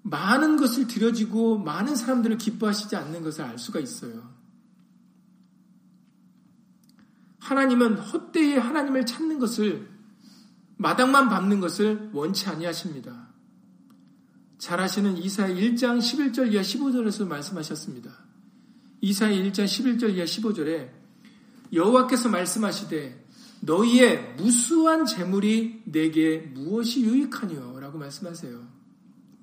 많은 0.00 0.56
것을 0.56 0.86
들여지고 0.86 1.58
많은 1.58 1.94
사람들을 1.94 2.38
기뻐하시지 2.38 2.96
않는 2.96 3.22
것을 3.22 3.44
알 3.44 3.58
수가 3.58 3.80
있어요. 3.80 4.34
하나님은 7.40 7.98
헛되이 7.98 8.54
하나님을 8.54 9.04
찾는 9.04 9.38
것을 9.38 9.90
마당만 10.78 11.28
밟는 11.28 11.60
것을 11.60 12.12
원치 12.14 12.48
아니하십니다. 12.48 13.28
잘 14.56 14.80
아시는 14.80 15.18
이사야 15.18 15.54
1장 15.54 15.98
11절 15.98 16.54
이하 16.54 16.62
15절에서 16.62 17.26
말씀하셨습니다. 17.28 18.23
이사야 19.04 19.32
1장 19.32 19.66
11절 19.66 20.14
이하 20.14 20.24
15절에 20.24 20.88
여호와께서 21.74 22.30
말씀하시되 22.30 23.22
너희의 23.60 24.34
무수한 24.38 25.04
재물이 25.04 25.82
내게 25.84 26.38
무엇이 26.38 27.04
유익하니요? 27.04 27.80
라고 27.80 27.98
말씀하세요. 27.98 28.66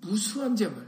무수한 0.02 0.56
재물. 0.56 0.88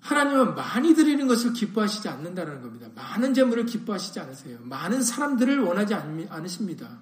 하나님은 0.00 0.54
많이 0.54 0.94
드리는 0.94 1.26
것을 1.26 1.52
기뻐하시지 1.52 2.08
않는다는 2.08 2.62
겁니다. 2.62 2.88
많은 2.94 3.34
재물을 3.34 3.66
기뻐하시지 3.66 4.18
않으세요. 4.18 4.58
많은 4.62 5.02
사람들을 5.02 5.60
원하지 5.60 5.94
않으십니다. 6.30 6.98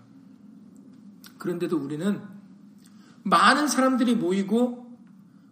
그런데도 1.38 1.77
우리는 1.77 2.20
많은 3.22 3.68
사람들이 3.68 4.16
모이고 4.16 4.98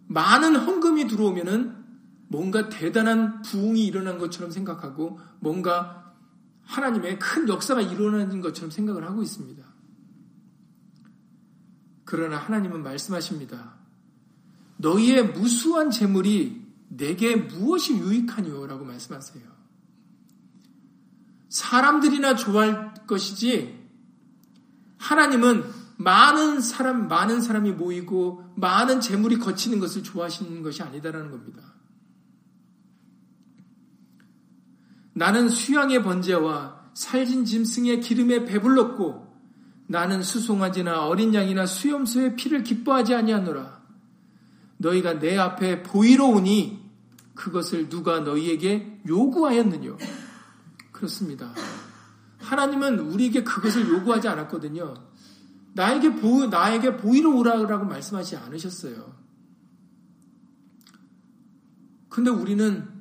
많은 0.08 0.56
헌금이 0.56 1.06
들어오면은 1.06 1.81
뭔가 2.32 2.70
대단한 2.70 3.42
부흥이 3.42 3.84
일어난 3.84 4.16
것처럼 4.16 4.50
생각하고 4.50 5.20
뭔가 5.38 6.14
하나님의 6.62 7.18
큰 7.18 7.46
역사가 7.46 7.82
일어나는 7.82 8.40
것처럼 8.40 8.70
생각을 8.70 9.04
하고 9.04 9.22
있습니다. 9.22 9.62
그러나 12.04 12.38
하나님은 12.38 12.82
말씀하십니다. 12.82 13.74
너희의 14.78 15.32
무수한 15.32 15.90
재물이 15.90 16.62
내게 16.88 17.36
무엇이 17.36 17.98
유익하니요? 17.98 18.66
라고 18.66 18.86
말씀하세요. 18.86 19.44
사람들이나 21.50 22.34
좋아할 22.34 22.94
것이지, 23.06 23.78
하나님은 24.96 25.64
많은 25.98 26.62
사람, 26.62 27.08
많은 27.08 27.42
사람이 27.42 27.72
모이고, 27.72 28.54
많은 28.56 29.02
재물이 29.02 29.38
거치는 29.38 29.80
것을 29.80 30.02
좋아하시는 30.02 30.62
것이 30.62 30.82
아니다라는 30.82 31.30
겁니다. 31.30 31.72
나는 35.14 35.48
수양의 35.48 36.02
번제와 36.02 36.90
살진 36.94 37.44
짐승의 37.44 38.00
기름에 38.00 38.44
배불렀고, 38.44 39.32
나는 39.86 40.22
수송아지나 40.22 41.06
어린 41.06 41.34
양이나 41.34 41.66
수염소의 41.66 42.36
피를 42.36 42.62
기뻐하지 42.62 43.14
아니하노라. 43.14 43.82
너희가 44.78 45.18
내 45.18 45.36
앞에 45.36 45.82
보이러 45.82 46.26
오니 46.26 46.80
그것을 47.34 47.88
누가 47.88 48.20
너희에게 48.20 49.00
요구하였느냐? 49.06 49.96
그렇습니다. 50.92 51.52
하나님은 52.38 53.00
우리에게 53.00 53.42
그것을 53.44 53.88
요구하지 53.88 54.28
않았거든요. 54.28 54.94
나에게 55.74 56.16
보, 56.16 56.46
나에게 56.46 56.96
보이러 56.96 57.30
오라고 57.30 57.84
말씀하지 57.84 58.36
않으셨어요. 58.36 59.14
근데 62.08 62.30
우리는 62.30 62.91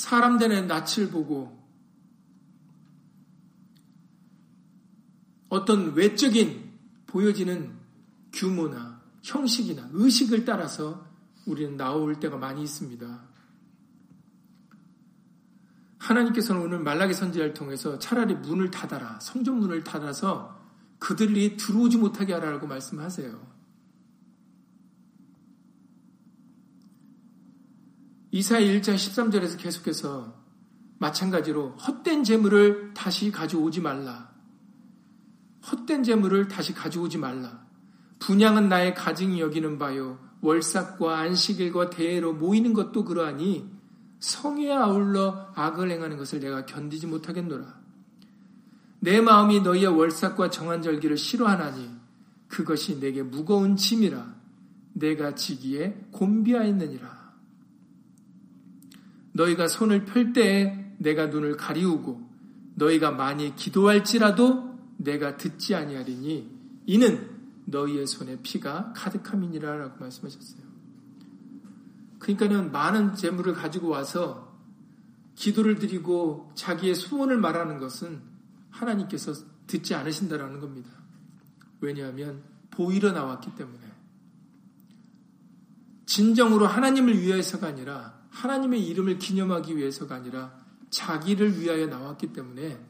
사람들의 0.00 0.66
낯을 0.66 1.10
보고 1.10 1.60
어떤 5.50 5.94
외적인 5.94 6.70
보여지는 7.06 7.76
규모나 8.32 9.02
형식이나 9.22 9.90
의식을 9.92 10.46
따라서 10.46 11.06
우리는 11.44 11.76
나올 11.76 12.18
때가 12.18 12.38
많이 12.38 12.62
있습니다. 12.62 13.28
하나님께서는 15.98 16.62
오늘 16.62 16.78
말라기 16.78 17.12
선지자를 17.12 17.52
통해서 17.52 17.98
차라리 17.98 18.34
문을 18.34 18.70
닫아라, 18.70 19.20
성전 19.20 19.56
문을 19.58 19.84
닫아서 19.84 20.58
그들이 20.98 21.58
들어오지 21.58 21.98
못하게 21.98 22.32
하라고 22.32 22.66
말씀하세요. 22.66 23.59
이사야 28.32 28.60
1장 28.60 28.94
13절에서 28.94 29.58
계속해서 29.58 30.32
마찬가지로 30.98 31.70
헛된 31.70 32.22
재물을 32.22 32.94
다시 32.94 33.32
가져오지 33.32 33.80
말라. 33.80 34.30
헛된 35.70 36.04
재물을 36.04 36.46
다시 36.46 36.72
가져오지 36.72 37.18
말라. 37.18 37.66
분양은 38.20 38.68
나의 38.68 38.94
가증이 38.94 39.40
여기는 39.40 39.78
바요. 39.78 40.18
월삭과 40.42 41.18
안식일과 41.18 41.90
대회로 41.90 42.34
모이는 42.34 42.72
것도 42.72 43.04
그러하니 43.04 43.68
성에 44.20 44.70
아울러 44.70 45.48
악을 45.54 45.90
행하는 45.90 46.16
것을 46.16 46.40
내가 46.40 46.66
견디지 46.66 47.08
못하겠노라. 47.08 47.80
내 49.00 49.20
마음이 49.20 49.60
너희의 49.60 49.88
월삭과 49.88 50.50
정한 50.50 50.82
절기를 50.82 51.16
싫어하나니 51.16 51.90
그것이 52.48 53.00
내게 53.00 53.22
무거운 53.22 53.76
짐이라 53.76 54.34
내가 54.92 55.34
지기에 55.34 56.08
곤비하였느니라. 56.12 57.19
너희가 59.32 59.68
손을 59.68 60.04
펼 60.04 60.32
때에 60.32 60.94
내가 60.98 61.26
눈을 61.26 61.56
가리우고 61.56 62.28
너희가 62.74 63.10
많이 63.10 63.54
기도할지라도 63.56 64.78
내가 64.96 65.36
듣지 65.36 65.74
아니하리니 65.74 66.50
이는 66.86 67.30
너희의 67.66 68.06
손에 68.06 68.40
피가 68.42 68.92
가득함이니라라고 68.94 70.00
말씀하셨어요. 70.00 70.62
그러니까는 72.18 72.72
많은 72.72 73.14
재물을 73.14 73.54
가지고 73.54 73.88
와서 73.88 74.58
기도를 75.34 75.78
드리고 75.78 76.52
자기의 76.54 76.94
소원을 76.94 77.38
말하는 77.38 77.78
것은 77.78 78.20
하나님께서 78.70 79.32
듣지 79.66 79.94
않으신다라는 79.94 80.60
겁니다. 80.60 80.90
왜냐하면 81.80 82.42
보이러 82.70 83.12
나왔기 83.12 83.54
때문에 83.54 83.80
진정으로 86.04 86.66
하나님을 86.66 87.20
위해서가 87.20 87.68
아니라 87.68 88.19
하나님의 88.30 88.86
이름을 88.86 89.18
기념하기 89.18 89.76
위해서가 89.76 90.16
아니라 90.16 90.58
자기를 90.90 91.60
위하여 91.60 91.86
나왔기 91.86 92.32
때문에 92.32 92.84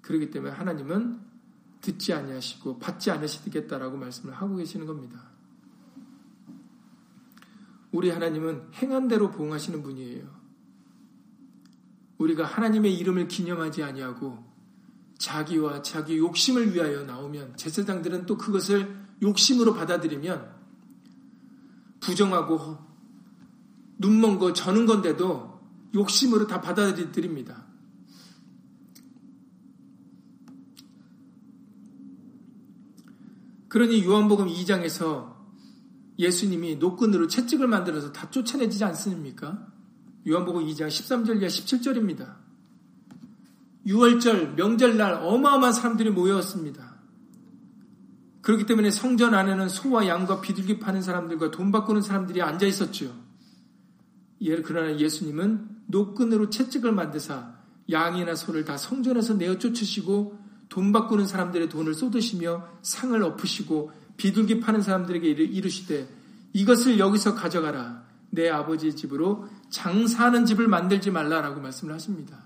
그러기 0.00 0.30
때문에 0.30 0.52
하나님은 0.52 1.20
듣지 1.80 2.12
아니하시고 2.12 2.78
받지 2.78 3.10
않으시겠다라고 3.10 3.96
말씀을 3.96 4.34
하고 4.34 4.56
계시는 4.56 4.86
겁니다. 4.86 5.30
우리 7.90 8.08
하나님은 8.10 8.72
행한 8.74 9.08
대로 9.08 9.30
보응하시는 9.30 9.82
분이에요. 9.82 10.42
우리가 12.18 12.44
하나님의 12.44 12.96
이름을 12.96 13.28
기념하지 13.28 13.82
아니하고 13.82 14.52
자기와 15.18 15.82
자기 15.82 16.18
욕심을 16.18 16.74
위하여 16.74 17.04
나오면 17.04 17.56
제사장들은 17.56 18.26
또 18.26 18.38
그것을 18.38 18.96
욕심으로 19.22 19.74
받아들이면 19.74 20.52
부정하고 22.00 22.91
눈먼 24.02 24.38
거 24.38 24.52
저는 24.52 24.84
건데도 24.84 25.60
욕심으로 25.94 26.46
다 26.46 26.60
받아들입니다. 26.60 27.64
그러니 33.68 34.04
요한복음 34.04 34.48
2장에서 34.48 35.34
예수님이 36.18 36.76
노끈으로 36.76 37.26
채찍을 37.26 37.66
만들어서 37.68 38.12
다 38.12 38.30
쫓아내지 38.30 38.84
않습니까? 38.84 39.66
요한복음 40.28 40.66
2장 40.66 40.88
13절 40.88 41.40
이하 41.40 41.48
17절입니다. 41.48 42.36
6월절 43.86 44.54
명절날 44.56 45.14
어마어마한 45.14 45.72
사람들이 45.72 46.10
모여왔습니다. 46.10 46.92
그렇기 48.42 48.66
때문에 48.66 48.90
성전 48.90 49.34
안에는 49.34 49.68
소와 49.68 50.06
양과 50.06 50.40
비둘기 50.40 50.78
파는 50.78 51.00
사람들과 51.00 51.50
돈 51.50 51.72
바꾸는 51.72 52.02
사람들이 52.02 52.42
앉아 52.42 52.66
있었죠. 52.66 53.31
그러나 54.64 54.98
예수님은 54.98 55.68
노끈으로 55.86 56.50
채찍을 56.50 56.92
만드사 56.92 57.54
양이나 57.90 58.34
소를 58.34 58.64
다 58.64 58.76
성전에서 58.76 59.34
내어 59.34 59.58
쫓으시고 59.58 60.38
돈 60.68 60.92
바꾸는 60.92 61.26
사람들의 61.26 61.68
돈을 61.68 61.94
쏟으시며 61.94 62.66
상을 62.82 63.22
엎으시고 63.22 63.92
비둘기 64.16 64.60
파는 64.60 64.82
사람들에게 64.82 65.28
이르시되 65.28 66.08
이것을 66.52 66.98
여기서 66.98 67.34
가져가라. 67.34 68.02
내 68.30 68.48
아버지의 68.48 68.96
집으로 68.96 69.46
장사하는 69.68 70.46
집을 70.46 70.66
만들지 70.66 71.10
말라라고 71.10 71.60
말씀을 71.60 71.92
하십니다. 71.94 72.42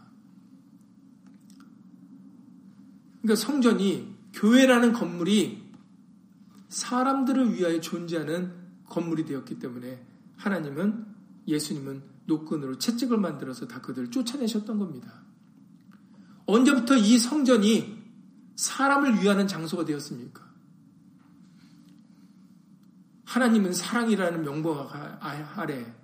그러니까 3.23 3.37
성전이 3.37 4.15
교회라는 4.33 4.93
건물이 4.93 5.65
사람들을 6.69 7.55
위하여 7.55 7.81
존재하는 7.81 8.53
건물이 8.87 9.25
되었기 9.25 9.59
때문에 9.59 10.05
하나님은 10.37 11.16
예수님은 11.47 12.03
노끈으로 12.27 12.79
채찍을 12.79 13.19
만들어서 13.19 13.67
다 13.69 13.81
그들을 13.81 14.11
쫓아내셨던 14.11 14.79
겁니다. 14.79 15.23
언제부터 16.47 16.97
이 16.97 17.19
성전이 17.19 18.05
사람을 18.57 19.23
위하는 19.23 19.47
장소가 19.47 19.85
되었습니까? 19.85 20.45
하나님은 23.25 23.73
사랑이라는 23.73 24.43
명봉 24.43 24.89
아래 25.21 25.95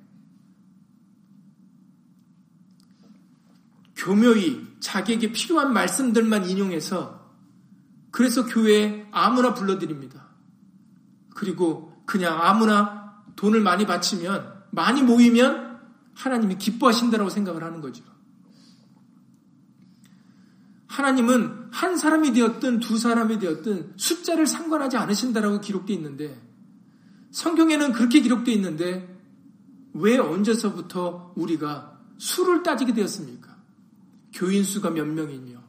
교묘히 3.96 4.76
자기에게 4.80 5.32
필요한 5.32 5.72
말씀들만 5.72 6.48
인용해서 6.48 7.22
그래서 8.10 8.44
교회에 8.44 9.08
아무나 9.12 9.54
불러드립니다. 9.54 10.28
그리고 11.30 12.02
그냥 12.04 12.38
아무나 12.42 13.24
돈을 13.36 13.60
많이 13.60 13.86
바치면 13.86 14.51
많이 14.72 15.02
모이면 15.02 15.78
하나님이 16.14 16.58
기뻐하신다고 16.58 17.30
생각을 17.30 17.62
하는 17.62 17.80
거죠. 17.80 18.02
하나님은 20.88 21.68
한 21.70 21.96
사람이 21.96 22.32
되었든 22.32 22.80
두 22.80 22.98
사람이 22.98 23.38
되었든 23.38 23.94
숫자를 23.96 24.46
상관하지 24.46 24.96
않으신다라고 24.96 25.60
기록되어 25.60 25.96
있는데 25.96 26.40
성경에는 27.30 27.92
그렇게 27.92 28.20
기록되어 28.20 28.54
있는데 28.56 29.18
왜 29.94 30.18
언제서부터 30.18 31.32
우리가 31.36 31.98
수를 32.18 32.62
따지게 32.62 32.92
되었습니까? 32.92 33.56
교인 34.34 34.64
수가 34.64 34.90
몇 34.90 35.06
명이며 35.06 35.60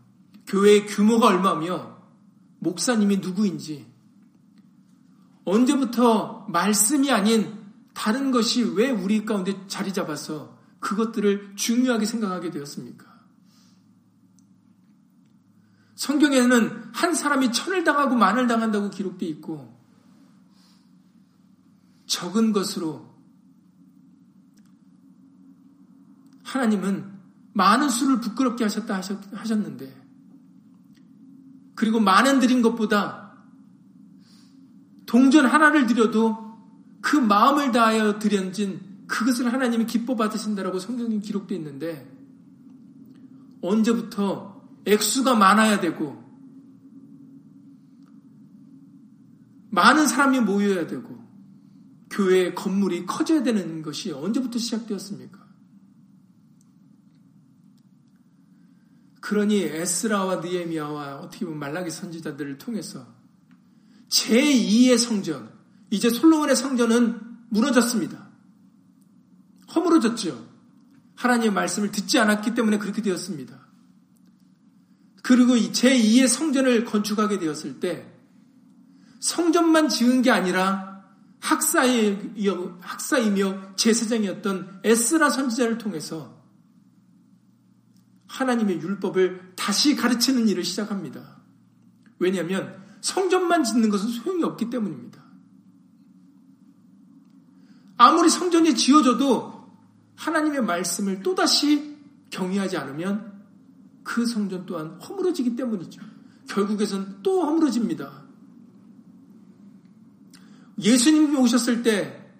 교회의 0.47 0.87
규모가 0.87 1.27
얼마며 1.27 1.97
목사님이 2.59 3.17
누구인지 3.17 3.85
언제부터 5.45 6.45
말씀이 6.49 7.11
아닌 7.11 7.62
다른 7.93 8.31
것이 8.31 8.63
왜 8.63 8.89
우리 8.89 9.25
가운데 9.25 9.65
자리 9.67 9.93
잡아서 9.93 10.57
그것들을 10.79 11.55
중요하게 11.55 12.05
생각하게 12.05 12.51
되었습니까? 12.51 13.13
성경에는 15.95 16.91
한 16.91 17.13
사람이 17.13 17.51
천을 17.51 17.83
당하고 17.83 18.15
만을 18.15 18.47
당한다고 18.47 18.89
기록되어 18.89 19.29
있고 19.29 19.73
적은 22.07 22.51
것으로 22.51 23.13
하나님은 26.43 27.13
많은 27.53 27.89
수를 27.89 28.19
부끄럽게 28.19 28.63
하셨다 28.65 29.01
하셨는데 29.33 30.03
그리고 31.75 31.99
많은 31.99 32.39
드린 32.39 32.61
것보다 32.61 33.33
동전 35.05 35.45
하나를 35.45 35.85
드려도 35.85 36.42
그 37.03 37.17
마음을 37.17 37.73
다하여 37.73 38.17
드려진 38.17 38.79
그것을 39.07 39.51
하나님이 39.51 39.85
기뻐 39.85 40.15
받으신다라고 40.15 40.79
성경에 40.79 41.19
기록되어 41.19 41.57
있는데 41.57 42.09
언제부터 43.61 44.63
액수가 44.85 45.35
많아야 45.35 45.81
되고 45.81 46.23
많은 49.69 50.07
사람이 50.07 50.39
모여야 50.39 50.87
되고 50.87 51.21
교회 52.09 52.53
건물이 52.53 53.05
커져야 53.05 53.43
되는 53.43 53.81
것이 53.81 54.11
언제부터 54.11 54.57
시작되었습니까? 54.57 55.43
그러니 59.19 59.61
에스라와 59.61 60.37
느에미아와 60.37 61.17
어떻게 61.17 61.43
보면 61.45 61.59
말라기 61.59 61.91
선지자들을 61.91 62.57
통해서 62.59 63.05
제2의 64.09 64.97
성전, 64.97 65.52
이제 65.89 66.09
솔로몬의 66.09 66.55
성전은 66.55 67.19
무너졌습니다. 67.49 68.29
허물어졌죠. 69.75 70.47
하나님의 71.15 71.51
말씀을 71.51 71.91
듣지 71.91 72.19
않았기 72.19 72.53
때문에 72.53 72.77
그렇게 72.77 73.01
되었습니다. 73.01 73.63
그리고 75.21 75.53
제2의 75.53 76.27
성전을 76.27 76.85
건축하게 76.85 77.39
되었을 77.39 77.79
때 77.79 78.11
성전만 79.19 79.87
지은 79.87 80.21
게 80.21 80.31
아니라 80.31 81.05
학사이며, 81.39 82.77
학사이며 82.81 83.75
제사장이었던 83.75 84.81
에스라 84.83 85.29
선지자를 85.29 85.77
통해서 85.77 86.41
하나님의 88.27 88.81
율법을 88.81 89.53
다시 89.55 89.95
가르치는 89.95 90.49
일을 90.49 90.63
시작합니다. 90.63 91.41
왜냐하면 92.19 92.81
성전만 93.01 93.63
짓는 93.63 93.89
것은 93.89 94.09
소용이 94.09 94.43
없기 94.43 94.69
때문입니다. 94.69 95.22
아무리 97.97 98.29
성전이 98.29 98.75
지어져도 98.75 99.53
하나님의 100.15 100.63
말씀을 100.63 101.21
또다시 101.21 101.97
경외하지 102.29 102.77
않으면 102.77 103.33
그 104.03 104.25
성전 104.25 104.65
또한 104.65 104.99
허물어지기 105.01 105.55
때문이죠. 105.55 106.01
결국에선 106.47 107.19
또 107.23 107.43
허물어집니다. 107.43 108.23
예수님이 110.79 111.37
오셨을 111.37 111.83
때 111.83 112.31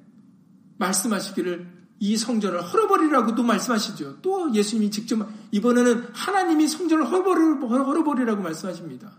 말씀하시기를 0.78 1.72
이 2.00 2.18
성전을 2.18 2.62
헐어버리라고도 2.62 3.44
말씀하시죠. 3.44 4.22
또 4.22 4.54
예수님이 4.54 4.92
직접 4.92 5.26
이번에는 5.52 6.10
하나님이 6.14 6.68
성전을 6.68 7.10
헐어버리라고 7.10 8.42
말씀하십니다. 8.42 9.12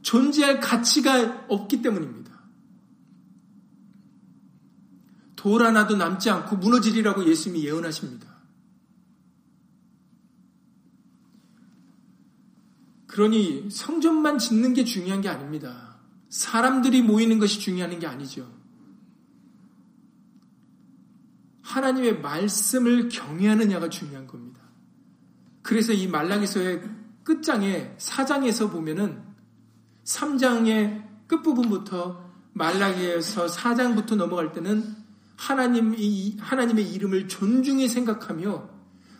존재할 0.00 0.60
가치가 0.60 1.44
없기 1.48 1.82
때문입니다. 1.82 2.27
돌 5.48 5.62
하나도 5.62 5.96
남지 5.96 6.28
않고 6.28 6.56
무너지리라고 6.56 7.24
예수님이 7.24 7.64
예언하십니다. 7.64 8.28
그러니 13.06 13.70
성전만 13.70 14.36
짓는 14.36 14.74
게 14.74 14.84
중요한 14.84 15.22
게 15.22 15.30
아닙니다. 15.30 15.96
사람들이 16.28 17.00
모이는 17.00 17.38
것이 17.38 17.60
중요한 17.60 17.98
게 17.98 18.06
아니죠. 18.06 18.46
하나님의 21.62 22.20
말씀을 22.20 23.08
경외하느냐가 23.08 23.88
중요한 23.88 24.26
겁니다. 24.26 24.60
그래서 25.62 25.94
이 25.94 26.06
말라기서의 26.08 26.82
끝장에 27.24 27.96
4장에서 27.96 28.70
보면은 28.70 29.22
3장의 30.04 31.26
끝부분부터 31.26 32.22
말라기에서 32.52 33.46
4장부터 33.46 34.16
넘어갈 34.16 34.52
때는 34.52 35.07
하나님이 35.38 36.36
하나님의 36.40 36.92
이름을 36.92 37.28
존중히 37.28 37.88
생각하며 37.88 38.68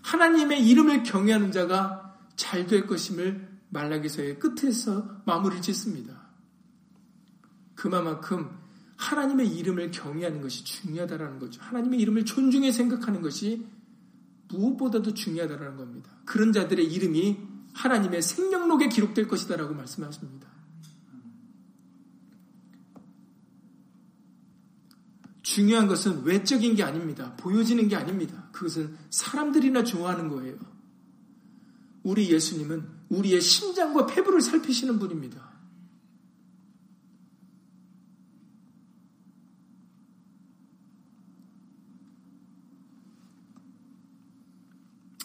하나님의 0.02 0.66
이름을 0.68 1.04
경외하는 1.04 1.52
자가 1.52 2.18
잘 2.36 2.66
될 2.66 2.86
것임을 2.86 3.48
말라기서의 3.70 4.38
끝에서 4.38 5.22
마무리 5.24 5.60
짓습니다. 5.62 6.28
그만큼 7.74 8.50
하나님의 8.96 9.48
이름을 9.56 9.92
경외하는 9.92 10.40
것이 10.40 10.64
중요하다라는 10.64 11.38
거죠. 11.38 11.60
하나님의 11.62 12.00
이름을 12.00 12.24
존중해 12.24 12.72
생각하는 12.72 13.22
것이 13.22 13.66
무엇보다도 14.48 15.14
중요하다라는 15.14 15.76
겁니다. 15.76 16.10
그런 16.24 16.52
자들의 16.52 16.84
이름이 16.92 17.38
하나님의 17.74 18.22
생명록에 18.22 18.88
기록될 18.88 19.28
것이다라고 19.28 19.74
말씀하십니다. 19.74 20.48
중요한 25.58 25.88
것은 25.88 26.22
외적인 26.22 26.76
게 26.76 26.84
아닙니다. 26.84 27.34
보여지는 27.36 27.88
게 27.88 27.96
아닙니다. 27.96 28.48
그것은 28.52 28.96
사람들이나 29.10 29.82
좋아하는 29.82 30.28
거예요. 30.28 30.56
우리 32.04 32.30
예수님은 32.30 32.86
우리의 33.08 33.40
심장과 33.40 34.06
폐부를 34.06 34.40
살피시는 34.40 35.00
분입니다. 35.00 35.48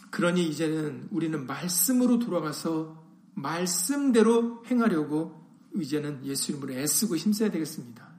그러니 0.10 0.48
이제는 0.50 1.10
우리는 1.12 1.46
말씀으로 1.46 2.18
돌아가서 2.18 3.04
말씀대로 3.36 4.66
행하려고 4.66 5.44
이제는 5.76 6.26
예수 6.26 6.54
이름으로 6.54 6.74
애쓰고 6.74 7.18
힘써야 7.18 7.52
되겠습니다. 7.52 8.13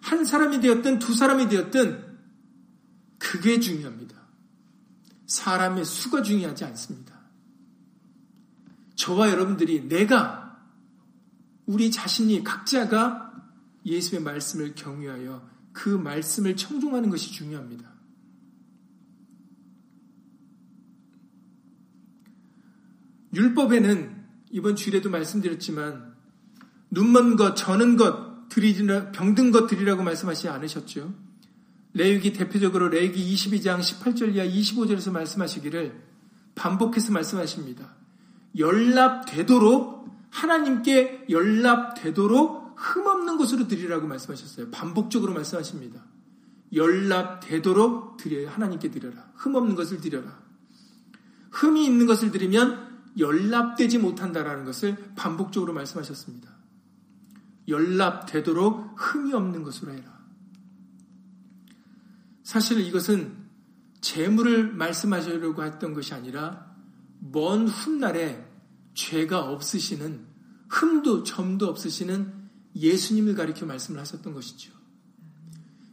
한 0.00 0.24
사람이 0.24 0.60
되었든 0.60 0.98
두 0.98 1.14
사람이 1.14 1.48
되었든 1.48 2.06
그게 3.18 3.60
중요합니다. 3.60 4.16
사람의 5.26 5.84
수가 5.84 6.22
중요하지 6.22 6.64
않습니다. 6.64 7.18
저와 8.94 9.30
여러분들이 9.30 9.88
내가 9.88 10.58
우리 11.66 11.90
자신이 11.90 12.42
각자가 12.42 13.32
예수의 13.84 14.22
말씀을 14.22 14.74
경유하여 14.74 15.48
그 15.72 15.88
말씀을 15.90 16.56
청중하는 16.56 17.10
것이 17.10 17.32
중요합니다. 17.32 17.92
율법에는 23.34 24.26
이번 24.50 24.74
주일에도 24.74 25.10
말씀드렸지만 25.10 26.16
눈먼 26.90 27.36
것, 27.36 27.54
저는 27.54 27.96
것 27.96 28.27
드리라 28.48 29.10
병든 29.12 29.50
것 29.50 29.66
드리라고 29.66 30.02
말씀하시지 30.02 30.48
않으셨죠? 30.48 31.12
레위기 31.94 32.32
대표적으로 32.32 32.88
레위기 32.88 33.34
22장 33.34 33.80
18절 33.80 34.34
이하 34.34 34.46
25절에서 34.46 35.10
말씀하시기를 35.10 36.00
반복해서 36.54 37.12
말씀하십니다. 37.12 37.94
연락되도록 38.56 40.08
하나님께 40.30 41.26
연락되도록 41.30 42.74
흠없는 42.76 43.36
것으로 43.38 43.66
드리라고 43.66 44.06
말씀하셨어요. 44.06 44.70
반복적으로 44.70 45.32
말씀하십니다. 45.34 46.04
연락되도록 46.72 48.18
드려야 48.18 48.50
하나님께 48.50 48.90
드려라. 48.90 49.30
흠없는 49.34 49.74
것을 49.74 50.00
드려라. 50.00 50.38
흠이 51.50 51.84
있는 51.84 52.06
것을 52.06 52.30
드리면 52.30 52.86
연락되지 53.18 53.98
못한다라는 53.98 54.64
것을 54.64 54.96
반복적으로 55.16 55.72
말씀하셨습니다. 55.72 56.57
연락되도록 57.68 58.94
흠이 58.96 59.32
없는 59.34 59.62
것으로 59.62 59.92
해라. 59.92 60.18
사실 62.42 62.80
이것은 62.80 63.36
재물을 64.00 64.72
말씀하시려고 64.72 65.64
했던 65.64 65.92
것이 65.92 66.14
아니라 66.14 66.74
먼 67.20 67.68
훗날에 67.68 68.46
죄가 68.94 69.50
없으시는 69.50 70.26
흠도 70.68 71.24
점도 71.24 71.68
없으시는 71.68 72.32
예수님을 72.74 73.34
가리켜 73.34 73.66
말씀을 73.66 74.00
하셨던 74.00 74.32
것이죠. 74.32 74.72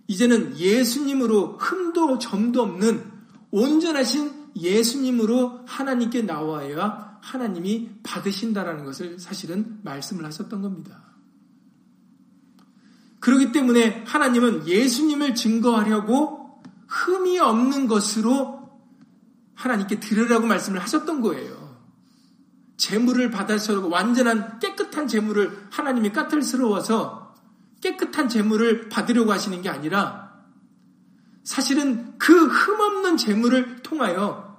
이제는 0.08 0.58
예수님으로 0.58 1.58
흠도 1.58 2.20
점도 2.20 2.62
없는 2.62 3.12
온전하신 3.52 4.52
예수님으로 4.56 5.66
하나님께 5.66 6.22
나와야 6.22 7.20
하나님이 7.22 7.90
받으신다라는 8.04 8.86
것을 8.86 9.20
사실은 9.20 9.80
말씀을 9.84 10.24
하셨던 10.26 10.62
겁니다. 10.62 11.14
그렇기 13.26 13.52
때문에 13.52 14.04
하나님은 14.06 14.68
예수님을 14.68 15.34
증거하려고 15.34 16.62
흠이 16.88 17.40
없는 17.40 17.88
것으로 17.88 18.70
하나님께 19.56 20.00
드리라고 20.00 20.46
말씀을 20.46 20.80
하셨던 20.80 21.22
거예요. 21.22 21.76
재물을 22.78 23.32
받아서 23.32 23.88
완전한 23.88 24.60
깨끗한 24.60 25.08
재물을 25.08 25.58
하나님이 25.72 26.12
까탈스러워서 26.12 27.34
깨끗한 27.82 28.30
재물을 28.30 28.90
받으려고 28.90 29.32
하시는 29.32 29.60
게 29.64 29.70
아니라 29.70 30.44
사실은 31.44 32.20
그 32.20 32.46
흠없는 32.46 33.18
재물을 33.18 33.78
통하여 33.78 34.56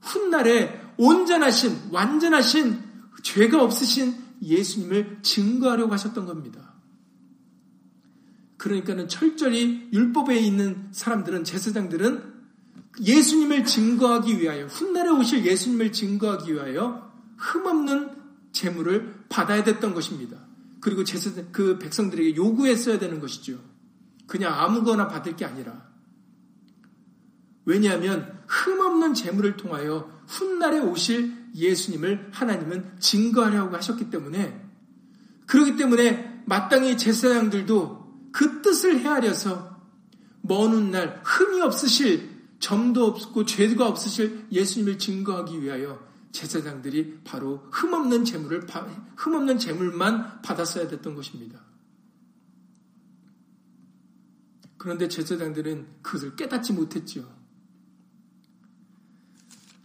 훗날에 0.00 0.82
온전하신, 0.96 1.90
완전하신, 1.92 2.82
죄가 3.22 3.62
없으신 3.62 4.16
예수님을 4.42 5.20
증거하려고 5.22 5.92
하셨던 5.92 6.26
겁니다. 6.26 6.69
그러니까는 8.60 9.08
철저히 9.08 9.88
율법에 9.90 10.38
있는 10.38 10.88
사람들은, 10.92 11.44
제사장들은 11.44 12.22
예수님을 13.02 13.64
증거하기 13.64 14.38
위하여, 14.38 14.66
훗날에 14.66 15.08
오실 15.08 15.46
예수님을 15.46 15.92
증거하기 15.92 16.52
위하여 16.52 17.10
흠없는 17.38 18.10
재물을 18.52 19.14
받아야 19.30 19.64
됐던 19.64 19.94
것입니다. 19.94 20.36
그리고 20.80 21.04
제사장, 21.04 21.48
그 21.52 21.78
백성들에게 21.78 22.36
요구했어야 22.36 22.98
되는 22.98 23.18
것이죠. 23.18 23.58
그냥 24.26 24.52
아무거나 24.52 25.08
받을 25.08 25.36
게 25.36 25.46
아니라. 25.46 25.88
왜냐하면 27.64 28.42
흠없는 28.46 29.14
재물을 29.14 29.56
통하여 29.56 30.20
훗날에 30.26 30.80
오실 30.80 31.34
예수님을 31.54 32.28
하나님은 32.30 32.96
증거하려고 32.98 33.74
하셨기 33.76 34.10
때문에 34.10 34.62
그렇기 35.46 35.76
때문에 35.76 36.42
마땅히 36.44 36.98
제사장들도 36.98 37.99
그 38.32 38.62
뜻을 38.62 39.00
헤아려서 39.00 39.80
먼 40.42 40.72
훗날 40.72 41.20
흠이 41.24 41.60
없으실 41.60 42.30
점도 42.58 43.06
없고 43.06 43.44
죄가 43.44 43.86
없으실 43.86 44.46
예수님을 44.52 44.98
증거하기 44.98 45.62
위하여 45.62 46.08
제사장들이 46.32 47.20
바로 47.24 47.66
흠 47.70 47.92
없는 47.94 48.24
재물을 48.24 48.66
흠 49.16 49.34
없는 49.34 49.58
재물만 49.58 50.42
받았어야 50.42 50.88
됐던 50.88 51.14
것입니다. 51.14 51.60
그런데 54.76 55.08
제사장들은 55.08 55.86
그것을 56.02 56.36
깨닫지 56.36 56.72
못했죠. 56.72 57.28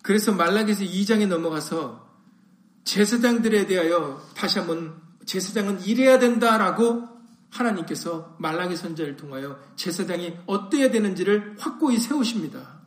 그래서 0.02 0.32
말라기서 0.32 0.84
2장에 0.84 1.28
넘어가서 1.28 2.06
제사장들에 2.84 3.66
대하여 3.66 4.24
다시 4.36 4.60
한번 4.60 5.02
제사장은 5.26 5.84
이래야 5.84 6.20
된다라고 6.20 7.14
하나님께서 7.56 8.36
말라기 8.39 8.76
선자를 8.76 9.15
통하여 9.15 9.60
제사장이 9.76 10.38
어때야 10.46 10.91
되는지를 10.91 11.56
확고히 11.58 11.98
세우십니다. 11.98 12.80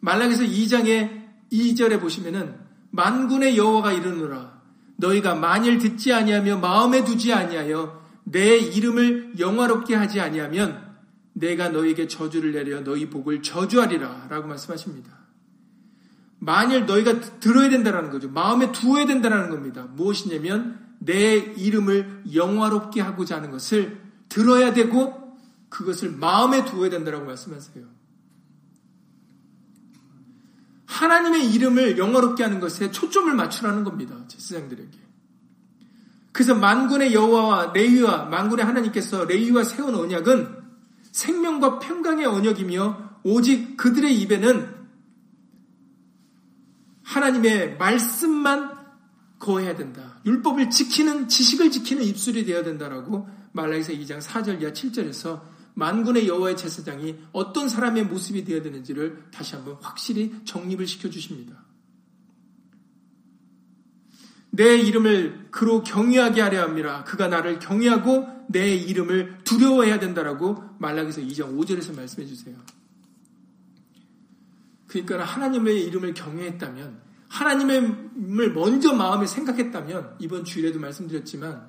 말라기서 0.00 0.44
2장의 0.44 1.24
2절에 1.52 2.00
보시면은 2.00 2.58
만군의 2.90 3.56
여호와가 3.56 3.92
이르노라 3.92 4.62
너희가 4.96 5.34
만일 5.34 5.78
듣지 5.78 6.12
아니하며 6.12 6.58
마음에 6.58 7.04
두지 7.04 7.32
아니하여 7.32 8.04
내 8.24 8.56
이름을 8.56 9.38
영화롭게 9.38 9.94
하지 9.94 10.20
아니하면 10.20 10.94
내가 11.32 11.68
너에게 11.68 12.06
저주를 12.06 12.52
내려 12.52 12.82
너희 12.82 13.10
복을 13.10 13.42
저주하리라 13.42 14.28
라고 14.30 14.46
말씀하십니다. 14.46 15.10
만일 16.38 16.86
너희가 16.86 17.20
들어야 17.40 17.68
된다는 17.70 18.10
거죠. 18.10 18.30
마음에 18.30 18.70
두어야 18.70 19.06
된다는 19.06 19.50
겁니다. 19.50 19.86
무엇이냐면 19.94 20.83
내 21.04 21.36
이름을 21.36 22.24
영화롭게 22.34 23.00
하고자 23.00 23.36
하는 23.36 23.50
것을 23.50 24.00
들어야 24.28 24.72
되고 24.72 25.36
그것을 25.68 26.10
마음에 26.10 26.64
두어야 26.64 26.90
된다고 26.90 27.24
말씀하세요. 27.24 27.84
하나님의 30.86 31.52
이름을 31.52 31.98
영화롭게 31.98 32.42
하는 32.42 32.60
것에 32.60 32.90
초점을 32.90 33.32
맞추라는 33.34 33.84
겁니다. 33.84 34.16
제사장들에게. 34.28 34.98
그래서 36.32 36.54
만군의 36.54 37.14
여호와와 37.14 37.72
레위와 37.74 38.24
만군의 38.26 38.64
하나님께서 38.64 39.24
레위와 39.24 39.64
세운 39.64 39.94
언약은 39.94 40.62
생명과 41.12 41.78
평강의 41.78 42.26
언약이며 42.26 43.20
오직 43.24 43.76
그들의 43.76 44.20
입에는 44.20 44.74
하나님의 47.04 47.76
말씀만 47.76 48.73
거해야 49.44 49.76
된다. 49.76 50.18
율법을 50.24 50.70
지키는 50.70 51.28
지식을 51.28 51.70
지키는 51.70 52.02
입술이 52.02 52.46
되어야 52.46 52.64
된다라고 52.64 53.28
말라기서 53.52 53.92
2장 53.92 54.18
4절 54.20 54.62
이하 54.62 54.72
7절에서 54.72 55.42
만군의 55.74 56.26
여호와의 56.26 56.56
제사장이 56.56 57.16
어떤 57.32 57.68
사람의 57.68 58.04
모습이 58.06 58.44
되어야 58.44 58.62
되는지를 58.62 59.26
다시 59.30 59.54
한번 59.54 59.76
확실히 59.82 60.32
정립을 60.46 60.86
시켜 60.86 61.10
주십니다. 61.10 61.62
내 64.50 64.76
이름을 64.78 65.48
그로 65.50 65.82
경외하게 65.82 66.40
하려 66.40 66.62
합니다. 66.62 67.04
그가 67.04 67.28
나를 67.28 67.58
경외하고 67.58 68.46
내 68.48 68.74
이름을 68.74 69.40
두려워해야 69.44 69.98
된다라고 69.98 70.62
말라기서 70.78 71.20
2장 71.20 71.58
5절에서 71.58 71.94
말씀해 71.94 72.26
주세요. 72.26 72.56
그러니까 74.86 75.22
하나님의 75.22 75.84
이름을 75.84 76.14
경외했다면 76.14 77.03
하나님을 77.34 78.52
먼저 78.52 78.94
마음에 78.94 79.26
생각했다면 79.26 80.18
이번 80.20 80.44
주일에도 80.44 80.78
말씀드렸지만 80.78 81.68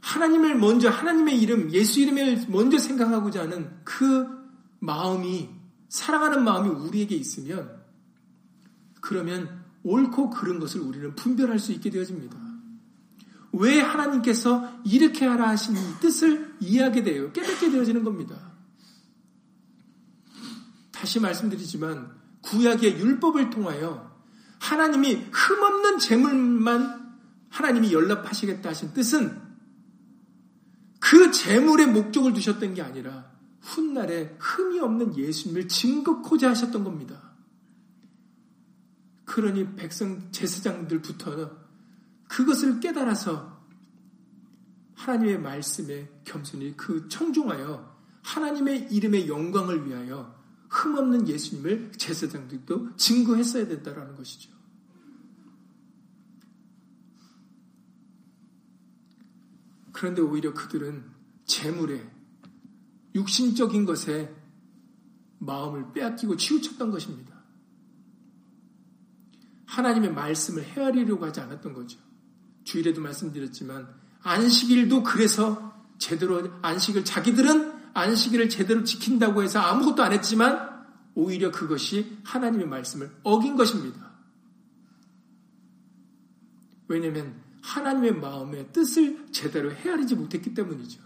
하나님을 0.00 0.56
먼저 0.56 0.88
하나님의 0.88 1.38
이름 1.38 1.70
예수 1.72 2.00
이름을 2.00 2.46
먼저 2.48 2.78
생각하고자 2.78 3.42
하는 3.42 3.70
그 3.84 4.26
마음이 4.78 5.50
사랑하는 5.90 6.42
마음이 6.42 6.70
우리에게 6.70 7.14
있으면 7.16 7.82
그러면 9.02 9.62
옳고 9.82 10.30
그른 10.30 10.58
것을 10.58 10.80
우리는 10.80 11.14
분별할 11.14 11.58
수 11.58 11.72
있게 11.72 11.90
되어집니다. 11.90 12.34
왜 13.52 13.78
하나님께서 13.78 14.80
이렇게 14.86 15.26
하라 15.26 15.50
하신 15.50 15.76
뜻을 16.00 16.56
이해하게 16.60 17.02
돼요. 17.02 17.30
깨닫게 17.32 17.70
되어지는 17.70 18.04
겁니다. 18.04 18.36
다시 20.92 21.20
말씀드리지만 21.20 22.10
구약의 22.40 22.98
율법을 23.00 23.50
통하여 23.50 24.09
하나님이 24.60 25.14
흠없는 25.32 25.98
재물만 25.98 27.18
하나님이 27.48 27.92
연락하시겠다 27.92 28.68
하신 28.68 28.92
뜻은 28.92 29.50
그 31.00 31.32
재물의 31.32 31.86
목적을 31.88 32.34
두셨던 32.34 32.74
게 32.74 32.82
아니라 32.82 33.30
훗날에 33.60 34.36
흠이 34.38 34.78
없는 34.78 35.16
예수님을 35.16 35.66
증거코자 35.66 36.50
하셨던 36.50 36.84
겁니다. 36.84 37.32
그러니 39.24 39.76
백성 39.76 40.30
제사장들부터 40.30 41.58
그것을 42.28 42.80
깨달아서 42.80 43.60
하나님의 44.94 45.40
말씀에 45.40 46.08
겸손히 46.24 46.76
그 46.76 47.08
청중하여 47.08 47.98
하나님의 48.22 48.88
이름의 48.90 49.28
영광을 49.28 49.86
위하여 49.86 50.39
흠없는 50.70 51.28
예수님을 51.28 51.92
제사장들도 51.92 52.96
증거했어야 52.96 53.66
된다는 53.66 54.14
것이죠. 54.14 54.50
그런데 59.92 60.22
오히려 60.22 60.54
그들은 60.54 61.04
재물에 61.44 62.08
육신적인 63.14 63.84
것에 63.84 64.34
마음을 65.38 65.92
빼앗기고 65.92 66.36
치우쳤던 66.36 66.90
것입니다. 66.90 67.40
하나님의 69.66 70.12
말씀을 70.12 70.64
헤아리려고 70.64 71.26
하지 71.26 71.40
않았던 71.40 71.74
거죠. 71.74 71.98
주일에도 72.64 73.00
말씀드렸지만 73.00 73.88
안식일도 74.22 75.02
그래서 75.02 75.74
제대로 75.98 76.50
안식을 76.62 77.04
자기들은 77.04 77.79
안식일을 77.94 78.48
제대로 78.48 78.84
지킨다고 78.84 79.42
해서 79.42 79.60
아무것도 79.60 80.02
안 80.02 80.12
했지만 80.12 80.70
오히려 81.14 81.50
그것이 81.50 82.18
하나님의 82.24 82.66
말씀을 82.66 83.10
어긴 83.22 83.56
것입니다. 83.56 84.10
왜냐하면 86.88 87.34
하나님의 87.62 88.14
마음의 88.14 88.72
뜻을 88.72 89.26
제대로 89.32 89.70
헤아리지 89.70 90.14
못했기 90.14 90.54
때문이죠. 90.54 91.00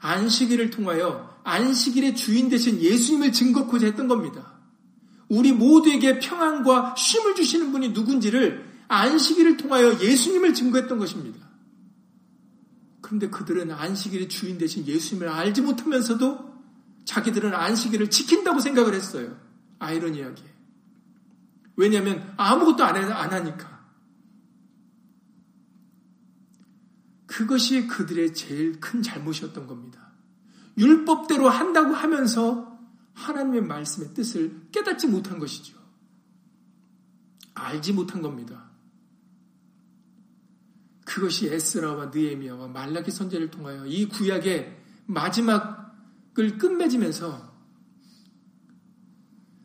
안식일을 0.00 0.70
통하여 0.70 1.38
안식일의 1.44 2.16
주인 2.16 2.48
되신 2.48 2.80
예수님을 2.80 3.32
증거코자 3.32 3.86
했던 3.86 4.08
겁니다. 4.08 4.54
우리 5.28 5.52
모두에게 5.52 6.18
평안과 6.18 6.96
쉼을 6.96 7.34
주시는 7.34 7.70
분이 7.72 7.90
누군지를 7.90 8.68
안식일을 8.88 9.56
통하여 9.56 10.00
예수님을 10.00 10.54
증거했던 10.54 10.98
것입니다. 10.98 11.49
그런데 13.10 13.28
그들은 13.28 13.72
안식일의 13.72 14.28
주인 14.28 14.56
되신 14.56 14.86
예수님을 14.86 15.28
알지 15.28 15.62
못하면서도 15.62 16.48
자기들은 17.04 17.52
안식일을 17.52 18.08
지킨다고 18.08 18.60
생각을 18.60 18.94
했어요. 18.94 19.36
아이러니하게. 19.80 20.44
왜냐하면 21.74 22.32
아무것도 22.36 22.84
안, 22.84 22.96
해, 22.96 23.00
안 23.00 23.32
하니까. 23.32 23.84
그것이 27.26 27.88
그들의 27.88 28.32
제일 28.32 28.78
큰 28.78 29.02
잘못이었던 29.02 29.66
겁니다. 29.66 30.12
율법대로 30.78 31.48
한다고 31.48 31.92
하면서 31.94 32.78
하나님의 33.14 33.62
말씀의 33.62 34.14
뜻을 34.14 34.68
깨닫지 34.70 35.08
못한 35.08 35.40
것이죠. 35.40 35.76
알지 37.54 37.92
못한 37.92 38.22
겁니다. 38.22 38.69
그것이 41.10 41.48
에스라와 41.48 42.12
느에미아와 42.14 42.68
말라기 42.68 43.10
선제를 43.10 43.50
통하여 43.50 43.84
이 43.84 44.06
구약의 44.06 44.80
마지막을 45.06 46.56
끝맺으면서 46.56 47.50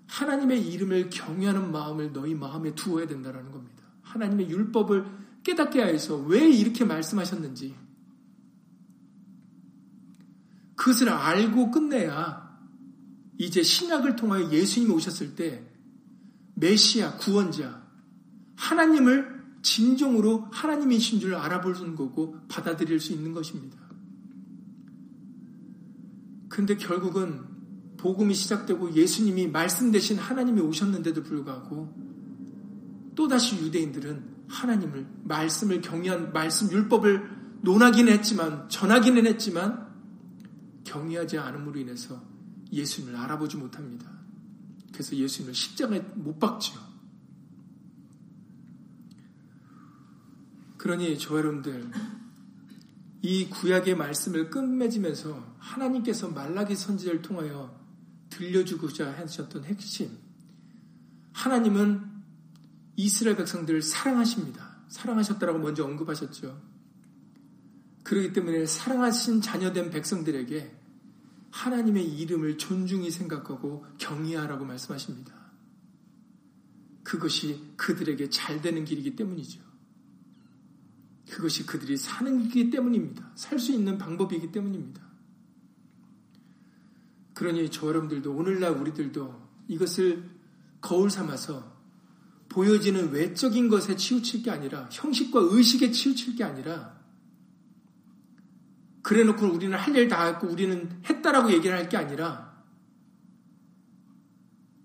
하나님의 0.07 0.67
이름을 0.73 1.11
경외하는 1.11 1.71
마음을 1.71 2.13
너희 2.13 2.33
마음에 2.33 2.73
두어야 2.73 3.05
된다는 3.05 3.51
겁니다. 3.51 3.83
하나님의 4.01 4.49
율법을 4.49 5.05
깨닫게 5.43 5.83
하여서 5.83 6.17
왜 6.17 6.49
이렇게 6.49 6.83
말씀하셨는지 6.83 7.75
그것을 10.75 11.09
알고 11.09 11.69
끝내야 11.69 12.57
이제 13.37 13.61
신약을 13.61 14.15
통하여 14.15 14.49
예수님이 14.49 14.91
오셨을 14.93 15.35
때 15.35 15.63
메시아 16.55 17.17
구원자 17.17 17.85
하나님을 18.55 19.34
진정으로 19.65 20.47
하나님이신 20.51 21.19
줄 21.19 21.33
알아볼 21.33 21.73
거고 21.95 22.37
받아들일 22.47 22.99
수 22.99 23.13
있는 23.13 23.33
것입니다. 23.33 23.77
근데 26.47 26.77
결국은 26.77 27.43
복음이 27.97 28.35
시작되고 28.35 28.93
예수님이 28.93 29.47
말씀 29.47 29.91
대신 29.91 30.19
하나님이 30.19 30.61
오셨는데도 30.61 31.23
불구하고 31.23 31.91
또다시 33.15 33.57
유대인들은 33.57 34.35
하나님을 34.47 35.07
말씀을 35.23 35.81
경외한 35.81 36.31
말씀 36.31 36.71
율법을 36.71 37.59
논하기는 37.61 38.13
했지만 38.13 38.69
전하기는 38.69 39.25
했지만 39.25 39.87
경외하지 40.83 41.39
않음으로 41.39 41.79
인해서 41.79 42.21
예수님을 42.71 43.15
알아보지 43.15 43.57
못합니다. 43.57 44.05
그래서 44.93 45.15
예수님을 45.15 45.55
십자가에 45.55 46.01
못 46.13 46.39
박지요. 46.39 46.94
그러니 50.85 51.17
저 51.17 51.35
여러분들 51.35 51.89
이 53.23 53.49
구약의 53.49 53.95
말씀을 53.95 54.51
끝맺으면서 54.51 55.55
하나님께서 55.57 56.29
말라기 56.29 56.75
선지를 56.75 57.23
통하여 57.23 57.75
들려주고자 58.29 59.11
하셨던 59.17 59.63
핵심 59.63 60.15
하나님은 61.33 62.03
이스라엘 62.97 63.35
백성들을 63.35 63.81
사랑하십니다. 63.81 64.77
사랑하셨다라고 64.89 65.57
먼저 65.57 65.83
언급하셨죠. 65.83 66.61
그렇기 68.03 68.33
때문에 68.33 68.67
사랑하신 68.67 69.41
자녀된 69.41 69.89
백성들에게 69.89 70.71
하나님의 71.49 72.15
이름을 72.15 72.59
존중히 72.59 73.09
생각하고 73.09 73.87
경외하라고 73.97 74.65
말씀하십니다. 74.65 75.33
그것이 77.01 77.73
그들에게 77.75 78.29
잘 78.29 78.61
되는 78.61 78.85
길이기 78.85 79.15
때문이죠. 79.15 79.65
그것이 81.29 81.65
그들이 81.65 81.97
사는 81.97 82.37
길이기 82.47 82.69
때문입니다. 82.69 83.31
살 83.35 83.59
수 83.59 83.71
있는 83.71 83.97
방법이기 83.97 84.51
때문입니다. 84.51 85.01
그러니 87.33 87.69
저 87.71 87.87
여러분들도 87.87 88.33
오늘날 88.33 88.71
우리들도 88.71 89.41
이것을 89.67 90.23
거울 90.81 91.09
삼아서 91.09 91.75
보여지는 92.49 93.11
외적인 93.11 93.67
것에 93.69 93.95
치우칠 93.95 94.43
게 94.43 94.51
아니라 94.51 94.87
형식과 94.91 95.39
의식에 95.41 95.91
치우칠 95.91 96.35
게 96.35 96.43
아니라 96.43 96.95
그래 99.01 99.23
놓고 99.23 99.47
우리는 99.47 99.77
할 99.77 99.95
일 99.95 100.07
다 100.07 100.25
했고 100.25 100.47
우리는 100.47 101.01
했다라고 101.09 101.51
얘기를 101.51 101.75
할 101.77 101.89
게 101.89 101.97
아니라 101.97 102.63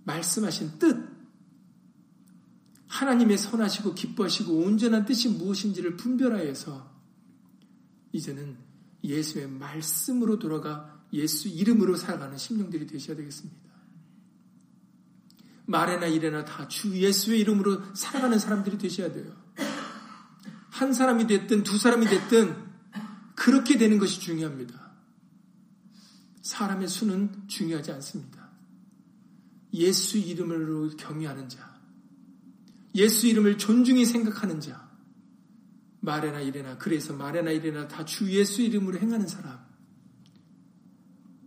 말씀하신 0.04 0.78
뜻 0.78 1.09
하나님의 2.90 3.38
선하시고 3.38 3.94
기뻐하시고 3.94 4.52
온전한 4.52 5.04
뜻이 5.04 5.28
무엇인지를 5.28 5.96
분별하여서 5.96 6.90
이제는 8.12 8.56
예수의 9.04 9.48
말씀으로 9.48 10.40
돌아가 10.40 11.00
예수 11.12 11.48
이름으로 11.48 11.96
살아가는 11.96 12.36
심령들이 12.36 12.86
되셔야 12.88 13.16
되겠습니다. 13.16 13.70
말에나 15.66 16.06
일에나 16.06 16.44
다 16.44 16.66
주 16.66 16.90
예수의 16.92 17.40
이름으로 17.40 17.94
살아가는 17.94 18.36
사람들이 18.38 18.76
되셔야 18.76 19.12
돼요. 19.12 19.32
한 20.70 20.92
사람이 20.92 21.28
됐든 21.28 21.62
두 21.62 21.78
사람이 21.78 22.06
됐든 22.06 22.56
그렇게 23.36 23.78
되는 23.78 23.98
것이 23.98 24.20
중요합니다. 24.20 24.90
사람의 26.42 26.88
수는 26.88 27.46
중요하지 27.46 27.92
않습니다. 27.92 28.50
예수 29.74 30.18
이름으로 30.18 30.90
경외하는 30.96 31.48
자, 31.48 31.69
예수 32.94 33.26
이름을 33.26 33.58
존중히 33.58 34.04
생각하는 34.04 34.60
자, 34.60 34.90
말에나 36.00 36.40
일에나 36.40 36.78
그래서 36.78 37.12
말에나 37.14 37.50
일에나 37.50 37.88
다 37.88 38.04
주 38.04 38.30
예수 38.32 38.62
이름으로 38.62 38.98
행하는 38.98 39.26
사람, 39.28 39.58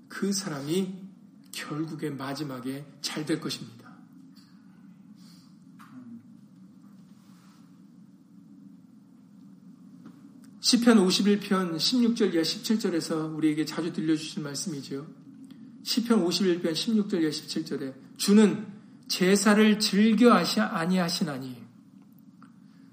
그 0.08 0.32
사람이 0.32 1.02
결국에 1.52 2.10
마지막에 2.10 2.86
잘 3.02 3.26
될 3.26 3.40
것입니다. 3.40 3.84
시편 10.62 10.98
51편 11.06 11.76
16절 11.76 12.34
이하 12.34 12.42
17절에서 12.42 13.36
우리에게 13.36 13.66
자주 13.66 13.92
들려주신 13.92 14.44
말씀이죠. 14.44 15.06
시편 15.84 16.24
51편 16.26 16.72
16절 16.72 17.22
이하 17.22 17.30
17절에 17.30 17.94
주는 18.18 18.73
제사를 19.14 19.78
즐겨 19.78 20.34
아니하시나니 20.34 21.64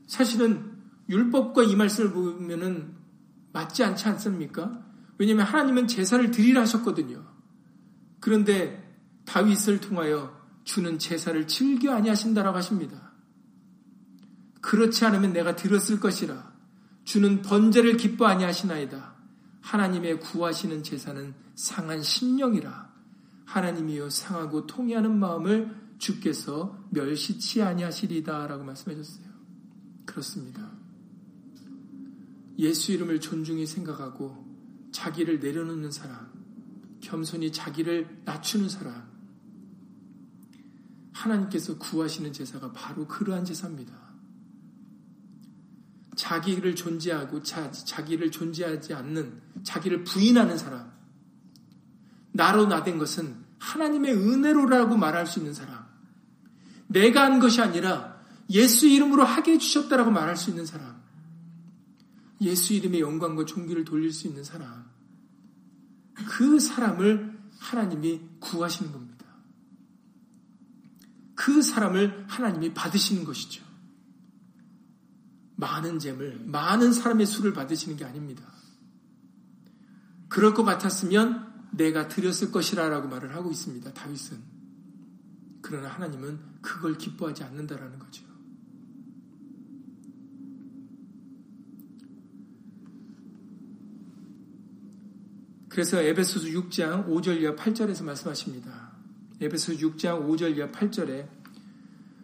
사실은 0.06 0.76
율법과 1.08 1.62
이 1.62 1.74
말씀을 1.74 2.12
보면은 2.12 2.94
맞지 3.54 3.82
않지 3.82 4.06
않습니까? 4.08 4.84
왜냐하면 5.16 5.46
하나님은 5.46 5.86
제사를 5.86 6.30
드리라 6.30 6.60
하셨거든요. 6.60 7.24
그런데 8.20 8.94
다윗을 9.24 9.80
통하여 9.80 10.38
주는 10.64 10.98
제사를 10.98 11.46
즐겨 11.46 11.94
아니하신다라고 11.94 12.58
하십니다. 12.58 13.12
그렇지 14.60 15.06
않으면 15.06 15.32
내가 15.32 15.56
들었을 15.56 16.00
것이라. 16.00 16.52
주는 17.04 17.40
번제를 17.40 17.96
기뻐 17.96 18.26
아니하시나이다. 18.26 19.14
하나님의 19.62 20.20
구하시는 20.20 20.82
제사는 20.82 21.34
상한 21.54 22.02
심령이라. 22.02 22.90
하나님이여 23.46 24.10
상하고 24.10 24.66
통해하는 24.66 25.18
마음을 25.18 25.89
주께서 26.00 26.82
멸시치 26.90 27.62
아니하시리다라고 27.62 28.64
말씀하셨어요. 28.64 29.26
그렇습니다. 30.06 30.72
예수 32.58 32.92
이름을 32.92 33.20
존중히 33.20 33.66
생각하고 33.66 34.44
자기를 34.92 35.38
내려놓는 35.40 35.92
사람, 35.92 36.32
겸손히 37.00 37.52
자기를 37.52 38.22
낮추는 38.24 38.68
사람, 38.68 39.08
하나님께서 41.12 41.78
구하시는 41.78 42.32
제사가 42.32 42.72
바로 42.72 43.06
그러한 43.06 43.44
제사입니다. 43.44 43.92
자기를 46.16 46.74
존재하고 46.74 47.42
자, 47.42 47.70
자기를 47.70 48.30
존재하지 48.30 48.94
않는 48.94 49.40
자기를 49.62 50.04
부인하는 50.04 50.56
사람 50.56 50.90
나로 52.32 52.66
나된 52.66 52.98
것은 52.98 53.36
하나님의 53.58 54.14
은혜로라고 54.14 54.96
말할 54.96 55.26
수 55.26 55.38
있는 55.38 55.52
사람 55.54 55.79
내가 56.90 57.22
한 57.22 57.38
것이 57.38 57.60
아니라 57.60 58.20
예수 58.50 58.88
이름으로 58.88 59.24
하게 59.24 59.52
해주셨다라고 59.52 60.10
말할 60.10 60.36
수 60.36 60.50
있는 60.50 60.66
사람 60.66 61.00
예수 62.40 62.74
이름의 62.74 63.00
영광과 63.00 63.44
존귀를 63.44 63.84
돌릴 63.84 64.12
수 64.12 64.26
있는 64.26 64.42
사람 64.42 64.90
그 66.14 66.58
사람을 66.58 67.38
하나님이 67.58 68.20
구하시는 68.40 68.90
겁니다. 68.92 69.26
그 71.34 71.62
사람을 71.62 72.26
하나님이 72.28 72.74
받으시는 72.74 73.24
것이죠. 73.24 73.64
많은 75.56 75.98
잼을, 75.98 76.40
많은 76.46 76.92
사람의 76.92 77.26
수를 77.26 77.52
받으시는 77.52 77.96
게 77.96 78.04
아닙니다. 78.04 78.42
그럴 80.28 80.54
것 80.54 80.64
같았으면 80.64 81.68
내가 81.72 82.08
드렸을 82.08 82.50
것이라라고 82.50 83.08
말을 83.08 83.34
하고 83.34 83.50
있습니다. 83.50 83.92
다윗은. 83.92 84.49
그러나 85.62 85.88
하나님은 85.88 86.38
그걸 86.62 86.96
기뻐하지 86.96 87.44
않는다라는 87.44 87.98
거죠. 87.98 88.24
그래서 95.68 96.02
에베소서 96.02 96.48
6장 96.48 97.06
5절 97.08 97.40
이하 97.40 97.54
8절에서 97.54 98.04
말씀하십니다. 98.04 98.90
에베소 99.40 99.74
6장 99.74 100.26
5절 100.26 100.56
이하 100.56 100.70
8절에 100.70 101.28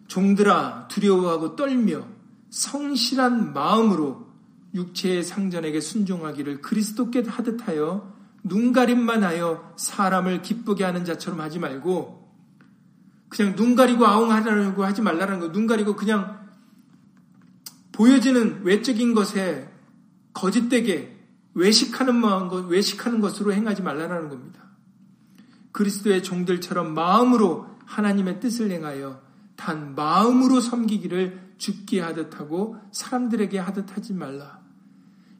종들아 0.07 0.87
두려워하고 0.89 1.55
떨며 1.55 2.07
성실한 2.49 3.53
마음으로 3.53 4.27
육체의 4.73 5.23
상전에게 5.23 5.79
순종하기를 5.79 6.61
그리스도께 6.61 7.23
하듯하여 7.25 8.15
눈가림만 8.43 9.23
하여 9.23 9.73
사람을 9.77 10.41
기쁘게 10.41 10.83
하는 10.83 11.05
자처럼 11.05 11.41
하지 11.41 11.59
말고 11.59 12.26
그냥 13.29 13.55
눈 13.55 13.75
가리고 13.75 14.05
아웅하려고 14.05 14.83
하지 14.83 15.01
말라는 15.01 15.39
거. 15.39 15.51
눈 15.51 15.67
가리고 15.67 15.95
그냥 15.95 16.47
보여지는 17.91 18.63
외적인 18.63 19.13
것에 19.13 19.69
거짓되게 20.33 21.17
외식하는 21.55 22.15
마음, 22.15 22.69
외식하는 22.69 23.19
것으로 23.19 23.53
행하지 23.53 23.81
말라는 23.81 24.29
겁니다. 24.29 24.61
그리스도의 25.71 26.23
종들처럼 26.23 26.93
마음으로 26.93 27.67
하나님의 27.85 28.39
뜻을 28.39 28.71
행하여 28.71 29.21
단 29.55 29.95
마음으로 29.95 30.61
섬기기를 30.61 31.47
죽게 31.57 31.99
하듯 32.01 32.39
하고 32.39 32.77
사람들에게 32.91 33.57
하듯 33.57 33.95
하지 33.95 34.13
말라. 34.13 34.59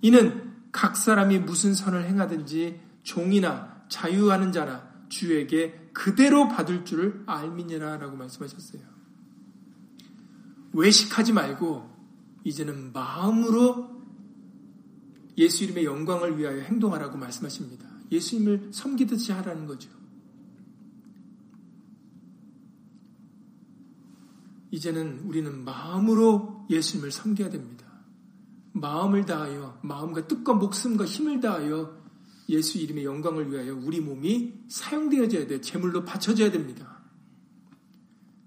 이는 0.01 0.53
각 0.71 0.97
사람이 0.97 1.39
무슨 1.39 1.73
선을 1.73 2.05
행하든지 2.05 2.79
종이나 3.03 3.83
자유하는 3.89 4.51
자나 4.51 4.89
주에게 5.09 5.89
그대로 5.93 6.47
받을 6.47 6.85
줄을 6.85 7.23
알미니라 7.25 7.97
라고 7.97 8.17
말씀하셨어요. 8.17 8.81
외식하지 10.73 11.33
말고 11.33 11.89
이제는 12.43 12.93
마음으로 12.93 13.97
예수 15.37 15.63
이름의 15.63 15.85
영광을 15.85 16.37
위하여 16.37 16.61
행동하라고 16.61 17.17
말씀하십니다. 17.17 17.85
예수님을 18.11 18.69
섬기듯이 18.73 19.31
하라는 19.33 19.67
거죠. 19.67 19.89
이제는 24.71 25.19
우리는 25.19 25.63
마음으로 25.63 26.65
예수님을 26.69 27.11
섬겨야 27.11 27.49
됩니다. 27.49 27.85
마음을 28.73 29.25
다하여 29.25 29.79
마음과 29.81 30.27
뜻과 30.27 30.53
목숨과 30.53 31.05
힘을 31.05 31.39
다하여 31.39 32.06
예수 32.49 32.77
이름의 32.77 33.03
영광을 33.03 33.51
위하여 33.51 33.75
우리 33.75 33.99
몸이 33.99 34.53
사용되어져야 34.69 35.47
돼. 35.47 35.61
제물로 35.61 36.05
바쳐져야 36.05 36.51
됩니다. 36.51 36.99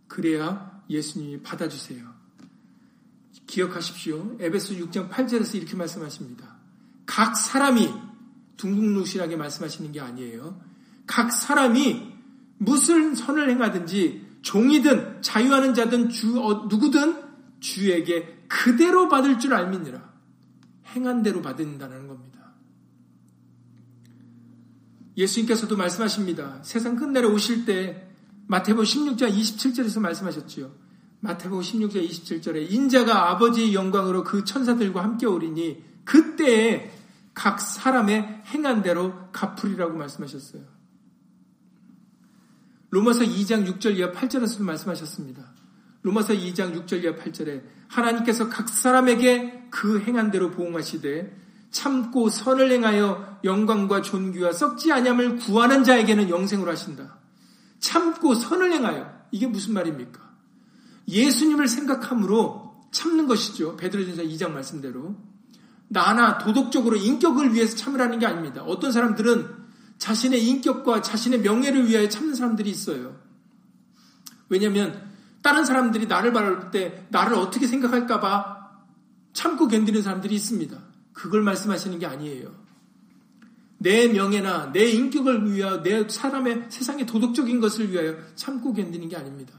그래야 0.09 0.83
예수님이 0.89 1.43
받아주세요. 1.43 2.11
기억하십시오. 3.47 4.37
에베소 4.41 4.75
6장 4.75 5.11
8절에서 5.11 5.57
이렇게 5.57 5.77
말씀하십니다. 5.77 6.57
각 7.07 7.37
사람이 7.37 7.93
둥둥누실하게 8.57 9.37
말씀하시는 9.37 9.93
게 9.93 10.01
아니에요. 10.01 10.61
각 11.07 11.33
사람이 11.33 12.13
무슨 12.59 13.15
선을 13.15 13.51
행하든지 13.51 14.31
종이든 14.43 15.23
자유하는 15.23 15.75
자든 15.75 16.09
주 16.09 16.41
어, 16.41 16.67
누구든 16.67 17.23
주에게 17.61 18.45
그대로 18.49 19.09
받을 19.09 19.39
줄 19.39 19.55
알미니라. 19.55 20.11
행한 20.89 21.23
대로 21.23 21.43
받는다는 21.43 22.09
겁니다. 22.09 22.39
예수님께서도 25.17 25.77
말씀하십니다. 25.77 26.61
세상 26.63 26.97
끝내려 26.97 27.29
오실 27.29 27.65
때 27.65 28.09
마태복음 28.47 28.85
16장 28.85 29.33
27절에서 29.33 30.01
말씀하셨지요. 30.01 30.73
마태복음 31.21 31.63
16장 31.63 32.09
27절에 32.09 32.71
인자가 32.71 33.31
아버지의 33.31 33.75
영광으로 33.75 34.25
그 34.25 34.45
천사들과 34.45 35.03
함께 35.03 35.27
오리니 35.27 35.83
그때에 36.05 36.91
각 37.35 37.61
사람의 37.61 38.43
행한 38.47 38.83
대로 38.83 39.31
갚으리라고 39.33 39.97
말씀하셨어요. 39.97 40.63
로마서 42.91 43.21
2장 43.21 43.67
6절 43.67 43.97
이하 43.97 44.11
8절에서도 44.11 44.63
말씀하셨습니다. 44.63 45.55
로마서 46.03 46.35
2장 46.35 46.75
6절 46.75 47.05
이하 47.05 47.15
8절에 47.15 47.63
하나님께서 47.89 48.49
각 48.49 48.69
사람에게 48.69 49.69
그 49.71 50.01
행한 50.01 50.31
대로 50.31 50.51
보응하시되 50.51 51.37
참고 51.71 52.29
선을 52.29 52.71
행하여 52.73 53.39
영광과 53.45 54.03
존귀와 54.03 54.53
썩지 54.53 54.93
아니함을 54.93 55.37
구하는 55.37 55.85
자에게는 55.85 56.29
영생을 56.29 56.68
하신다. 56.68 57.18
참고 57.79 58.35
선을 58.35 58.73
행하여 58.73 59.11
이게 59.31 59.47
무슨 59.47 59.75
말입니까? 59.75 60.21
예수님을 61.09 61.68
생각함으로 61.68 62.89
참는 62.93 63.27
것이죠. 63.27 63.77
베드로전서 63.77 64.23
2장 64.23 64.53
말씀대로. 64.53 65.16
나나 65.89 66.39
도덕적으로 66.39 66.97
인격을 66.97 67.55
위해서 67.55 67.77
참으라는 67.77 68.18
게 68.18 68.27
아닙니다. 68.27 68.62
어떤 68.62 68.93
사람들은 68.93 69.61
자신의 69.99 70.45
인격과 70.47 71.03
자신의 71.03 71.41
명예를 71.41 71.89
위하여 71.89 72.09
참는 72.09 72.35
사람들이 72.35 72.71
있어요. 72.71 73.16
왜냐하면 74.49 75.11
다른 75.43 75.64
사람들이 75.64 76.07
나를 76.07 76.33
바랄 76.33 76.71
때 76.71 77.07
나를 77.11 77.37
어떻게 77.37 77.66
생각할까봐 77.66 78.61
참고 79.33 79.68
견디는 79.68 80.03
사람들이 80.03 80.35
있습니다. 80.35 80.89
그걸 81.13 81.43
말씀하시는 81.43 81.99
게 81.99 82.07
아니에요. 82.07 82.55
내 83.79 84.09
명예나 84.09 84.73
내 84.73 84.91
인격을 84.91 85.51
위하여 85.51 85.83
내 85.83 86.07
사람의 86.07 86.67
세상의 86.69 87.07
도덕적인 87.07 87.61
것을 87.61 87.91
위하여 87.91 88.17
참고 88.35 88.73
견디는 88.73 89.09
게 89.09 89.17
아닙니다. 89.17 89.59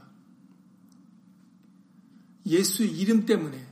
예수 2.46 2.84
이름 2.84 3.26
때문에 3.26 3.66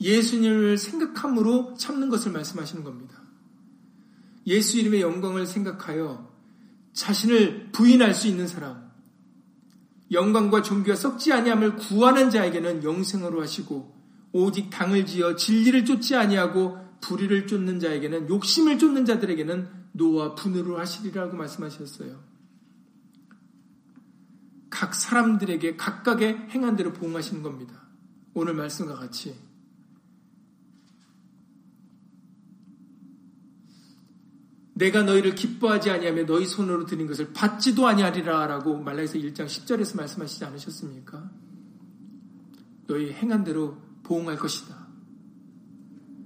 예수님을 0.00 0.78
생각함으로 0.78 1.74
참는 1.78 2.08
것을 2.08 2.32
말씀하시는 2.32 2.82
겁니다. 2.82 3.22
예수 4.46 4.78
이름의 4.78 5.00
영광을 5.00 5.46
생각하여 5.46 6.32
자신을 6.92 7.70
부인할 7.70 8.12
수 8.14 8.26
있는 8.26 8.48
사람, 8.48 8.90
영광과 10.10 10.62
종교가 10.62 10.96
썩지 10.96 11.32
아니함을 11.32 11.76
구하는 11.76 12.28
자에게는 12.28 12.82
영생으로 12.84 13.40
하시고 13.40 13.94
오직 14.32 14.68
당을 14.70 15.06
지어 15.06 15.36
진리를 15.36 15.84
쫓지 15.84 16.16
아니하고 16.16 16.81
불의를 17.02 17.46
쫓는 17.46 17.80
자에게는 17.80 18.30
욕심을 18.30 18.78
쫓는 18.78 19.04
자들에게는 19.04 19.68
노와 19.92 20.34
분으로 20.34 20.78
하시리라고 20.78 21.36
말씀하셨어요. 21.36 22.32
각 24.70 24.94
사람들에게 24.94 25.76
각각의 25.76 26.48
행한 26.50 26.76
대로 26.76 26.92
보응하시는 26.94 27.42
겁니다. 27.42 27.82
오늘 28.32 28.54
말씀과 28.54 28.94
같이 28.94 29.36
내가 34.74 35.02
너희를 35.02 35.34
기뻐하지 35.34 35.90
아니하며 35.90 36.24
너희 36.24 36.46
손으로 36.46 36.86
드린 36.86 37.06
것을 37.06 37.32
받지도 37.34 37.86
아니하리라라고 37.86 38.78
말라에서 38.78 39.18
1장 39.18 39.44
10절에서 39.46 39.96
말씀하시지 39.98 40.44
않으셨습니까? 40.44 41.30
너희 42.86 43.12
행한 43.12 43.44
대로 43.44 43.76
보응할 44.02 44.36
것이다. 44.36 44.81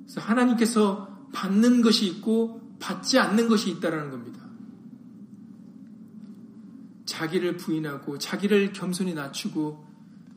그래서 0.06 0.20
하나님께서 0.20 1.28
받는 1.32 1.82
것이 1.82 2.06
있고 2.06 2.60
받지 2.78 3.18
않는 3.18 3.48
것이 3.48 3.70
있다라는 3.70 4.10
겁니다. 4.10 4.46
자기를 7.04 7.56
부인하고 7.56 8.18
자기를 8.18 8.72
겸손히 8.72 9.14
낮추고 9.14 9.84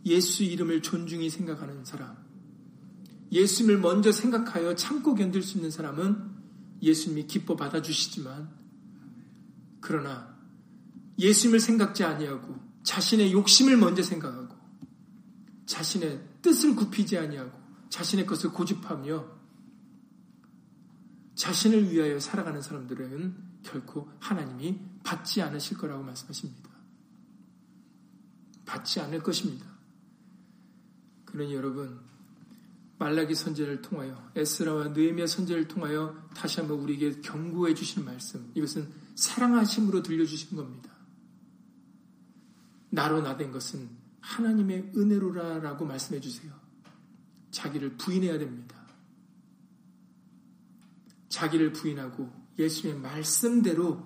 예수 0.06 0.44
이름을 0.44 0.82
존중히 0.82 1.30
생각하는 1.30 1.86
사람, 1.86 2.18
예수님을 3.32 3.80
먼저 3.80 4.12
생각하여 4.12 4.76
참고 4.76 5.14
견딜 5.14 5.44
수 5.44 5.58
있는 5.58 5.70
사람은 5.70 6.30
예수님이 6.82 7.28
기뻐 7.28 7.56
받아주시지만 7.56 8.50
그러나 9.82 10.36
예수님을 11.20 11.60
생각지 11.60 12.04
아니하고 12.04 12.56
자신의 12.84 13.34
욕심을 13.34 13.78
먼저 13.78 14.02
생각하고 14.02 14.56
자신의 15.66 16.22
뜻을 16.42 16.76
굽히지 16.76 17.18
아니하고 17.18 17.52
자신의 17.90 18.26
것을 18.26 18.52
고집하며 18.52 19.39
자신을 21.40 21.90
위하여 21.90 22.20
살아가는 22.20 22.62
사람들은 22.62 23.62
결코 23.64 24.12
하나님이 24.20 24.78
받지 25.06 25.42
않으실 25.42 25.78
거라고 25.78 26.04
말씀하십니다. 26.04 26.70
받지 28.66 29.00
않을 29.00 29.24
것입니다. 29.24 29.66
그러니 31.24 31.56
여러분 31.56 32.02
말라기 32.98 33.36
선제를 33.36 33.82
통하여 33.82 34.32
에스라와 34.36 34.90
느헤미야 34.90 35.28
선제를 35.28 35.70
통하여 35.70 36.28
다시 36.36 36.60
한번 36.60 36.80
우리에게 36.80 37.22
경고해 37.22 37.74
주시는 37.74 38.06
말씀. 38.06 38.52
이것은 38.54 38.92
사랑하심으로 39.16 40.04
들려주신 40.04 40.58
겁니다. 40.58 40.92
나로 42.90 43.22
나된 43.22 43.54
것은 43.54 43.90
하나님의 44.20 44.92
은혜로라라고 44.94 45.86
말씀해 45.86 46.20
주세요. 46.20 46.52
자기를 47.52 47.96
부인해야 47.96 48.38
됩니다. 48.38 48.79
자기를 51.30 51.74
부인하고 51.74 52.32
예수님의 52.58 53.02
말씀대로 53.02 54.04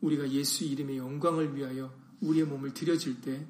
우리가 0.00 0.28
예수 0.30 0.64
이름의 0.64 0.96
영광을 0.96 1.54
위하여 1.56 1.94
우리의 2.20 2.46
몸을 2.46 2.74
들여질 2.74 3.20
때 3.20 3.46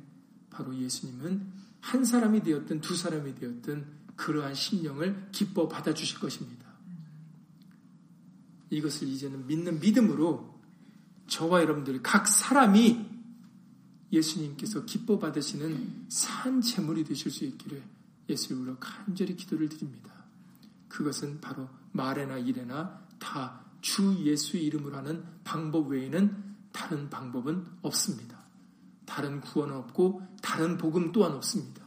바로 0.51 0.77
예수님은 0.77 1.63
한 1.81 2.05
사람이 2.05 2.43
되었든 2.43 2.81
두 2.81 2.95
사람이 2.95 3.35
되었든 3.35 3.87
그러한 4.17 4.55
심령을 4.55 5.29
기뻐 5.33 5.69
받아주실 5.69 6.21
것입니다. 6.21 6.63
이것을 8.71 9.09
이제는 9.09 9.47
믿는 9.47 9.81
믿음으로 9.81 10.61
저와 11.27 11.63
여러분들 11.63 12.03
각 12.03 12.27
사람이 12.27 13.07
예수님께서 14.13 14.85
기뻐 14.85 15.19
받으시는 15.19 16.07
산 16.09 16.61
재물이 16.61 17.05
되실 17.05 17.31
수 17.31 17.45
있기를 17.45 17.83
예수님으로 18.29 18.77
간절히 18.79 19.37
기도를 19.37 19.69
드립니다. 19.69 20.12
그것은 20.93 21.41
바로 21.41 21.69
말에나 21.93 22.39
일에나 22.39 23.07
다 23.19 23.63
주 23.83 24.17
예수 24.21 24.57
이름으로 24.57 24.97
하는 24.97 25.25
방법 25.45 25.89
외에는 25.89 26.55
다른 26.73 27.11
방법은 27.11 27.67
없습니다. 27.83 28.41
다른 29.05 29.41
구원은 29.41 29.77
없고 29.77 30.23
다른 30.41 30.79
복음 30.79 31.13
또한 31.13 31.33
없습니다. 31.33 31.83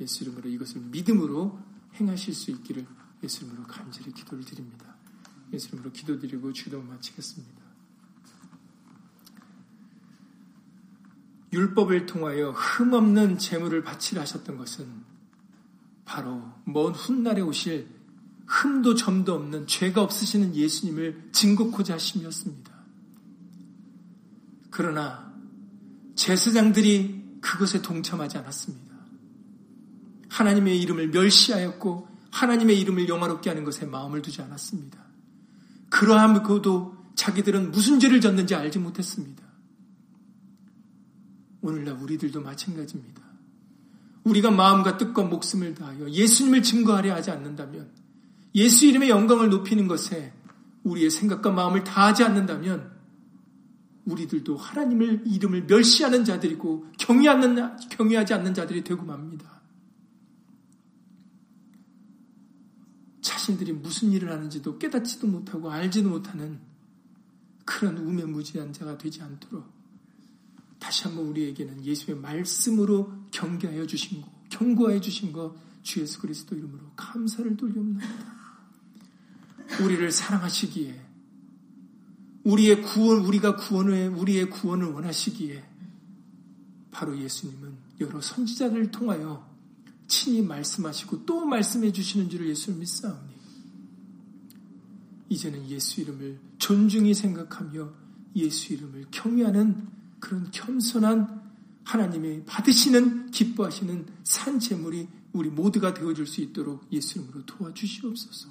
예수 0.00 0.22
이름으로 0.22 0.48
이것을 0.48 0.80
믿음으로 0.80 1.60
행하실 1.94 2.32
수 2.32 2.52
있기를 2.52 2.86
예수 3.24 3.44
이름으로 3.44 3.66
간절히 3.66 4.12
기도를 4.12 4.44
드립니다. 4.44 4.94
예수 5.52 5.68
이름으로 5.68 5.90
기도드리고 5.90 6.52
주도 6.52 6.80
마치겠습니다. 6.80 7.58
율법을 11.52 12.06
통하여 12.06 12.52
흠없는 12.52 13.38
재물을 13.38 13.82
바치라 13.82 14.22
하셨던 14.22 14.58
것은 14.58 15.07
바로 16.08 16.42
먼 16.64 16.94
훗날에 16.94 17.42
오실 17.42 17.86
흠도 18.46 18.94
점도 18.94 19.34
없는 19.34 19.66
죄가 19.66 20.02
없으시는 20.02 20.56
예수님을 20.56 21.28
증거코자 21.32 21.94
하심이었습니다. 21.94 22.72
그러나 24.70 25.30
제사장들이 26.14 27.40
그것에 27.42 27.82
동참하지 27.82 28.38
않았습니다. 28.38 28.96
하나님의 30.30 30.80
이름을 30.80 31.08
멸시하였고 31.08 32.08
하나님의 32.30 32.80
이름을 32.80 33.06
영화롭게 33.06 33.50
하는 33.50 33.64
것에 33.64 33.84
마음을 33.84 34.22
두지 34.22 34.40
않았습니다. 34.40 34.98
그러함고도 35.90 36.96
자기들은 37.16 37.70
무슨 37.70 38.00
죄를 38.00 38.22
졌는지 38.22 38.54
알지 38.54 38.78
못했습니다. 38.78 39.42
오늘날 41.60 41.96
우리들도 41.96 42.40
마찬가지입니다. 42.40 43.27
우리가 44.28 44.50
마음과 44.50 44.98
뜻과 44.98 45.24
목숨을 45.24 45.74
다하여 45.74 46.10
예수님을 46.10 46.62
증거하려 46.62 47.14
하지 47.14 47.30
않는다면 47.30 47.90
예수 48.54 48.86
이름의 48.86 49.08
영광을 49.08 49.48
높이는 49.50 49.88
것에 49.88 50.32
우리의 50.84 51.10
생각과 51.10 51.50
마음을 51.50 51.84
다하지 51.84 52.24
않는다면 52.24 52.98
우리들도 54.04 54.56
하나님을 54.56 55.24
이름을 55.26 55.66
멸시하는 55.66 56.24
자들이고 56.24 56.86
경외하는, 56.98 57.76
경외하지 57.90 58.34
않는 58.34 58.54
자들이 58.54 58.82
되고 58.82 59.04
맙니다. 59.04 59.60
자신들이 63.20 63.72
무슨 63.72 64.12
일을 64.12 64.30
하는지도 64.30 64.78
깨닫지도 64.78 65.26
못하고 65.26 65.70
알지도 65.70 66.08
못하는 66.08 66.58
그런 67.66 67.98
우매무지한 67.98 68.72
자가 68.72 68.96
되지 68.96 69.22
않도록 69.22 69.77
다시 70.78 71.04
한번 71.04 71.26
우리에게는 71.26 71.84
예수의 71.84 72.18
말씀으로 72.18 73.12
경계하여 73.30 73.86
주신 73.86 74.20
거, 74.20 74.28
경고하여 74.50 75.00
주신 75.00 75.32
거, 75.32 75.56
주 75.82 76.00
예수 76.00 76.20
그리스도 76.20 76.56
이름으로 76.56 76.80
감사를 76.96 77.56
돌려옵나이다. 77.56 78.38
우리를 79.82 80.10
사랑하시기에, 80.10 81.00
우리의 82.44 82.82
구원, 82.82 83.24
우리가 83.24 83.56
구원을, 83.56 84.08
우리의 84.08 84.50
구원을 84.50 84.86
원하시기에, 84.86 85.64
바로 86.90 87.18
예수님은 87.18 87.76
여러 88.00 88.20
선지자를 88.20 88.90
통하여 88.90 89.48
친히 90.08 90.42
말씀하시고 90.42 91.26
또 91.26 91.44
말씀해 91.44 91.92
주시는 91.92 92.30
줄을 92.30 92.48
예수를 92.48 92.78
믿사오니 92.78 93.38
이제는 95.28 95.68
예수 95.68 96.00
이름을 96.00 96.38
존중히 96.58 97.12
생각하며 97.12 97.92
예수 98.36 98.72
이름을 98.72 99.06
경외하는 99.10 99.97
그런 100.20 100.50
겸손한 100.50 101.48
하나님의 101.84 102.44
받으시는 102.44 103.30
기뻐하시는 103.30 104.06
산 104.24 104.60
제물이 104.60 105.08
우리 105.32 105.48
모두가 105.48 105.94
되어줄 105.94 106.26
수 106.26 106.40
있도록 106.40 106.86
예수 106.92 107.18
이름으로 107.18 107.46
도와주시옵소서. 107.46 108.48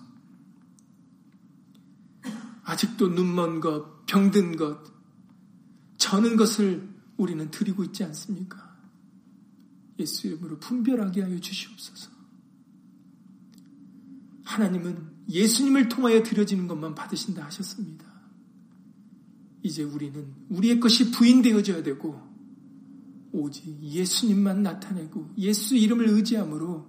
아직도 2.64 3.10
눈먼 3.10 3.60
것, 3.60 4.06
병든 4.06 4.58
것, 4.58 4.80
저는 5.98 6.36
것을 6.36 6.88
우리는 7.18 7.50
드리고 7.50 7.84
있지 7.86 8.04
않습니까? 8.04 8.76
예수 10.00 10.28
이름으로 10.28 10.60
분별하게 10.60 11.22
하여 11.24 11.40
주시옵소서. 11.40 12.12
하나님은 14.44 15.18
예수님을 15.30 15.90
통하여 15.90 16.24
드려지는 16.24 16.68
것만 16.68 16.96
받으신다 16.96 17.46
하셨습니다. 17.46 18.06
이제 19.64 19.84
우리는 19.84 20.34
우리의 20.50 20.80
것이 20.80 21.12
부인되어져야 21.12 21.84
되고 21.84 22.22
오직 23.32 23.66
예수님만 23.82 24.64
나타내고 24.64 25.34
예수 25.38 25.76
이름을 25.76 26.08
의지함으로 26.10 26.88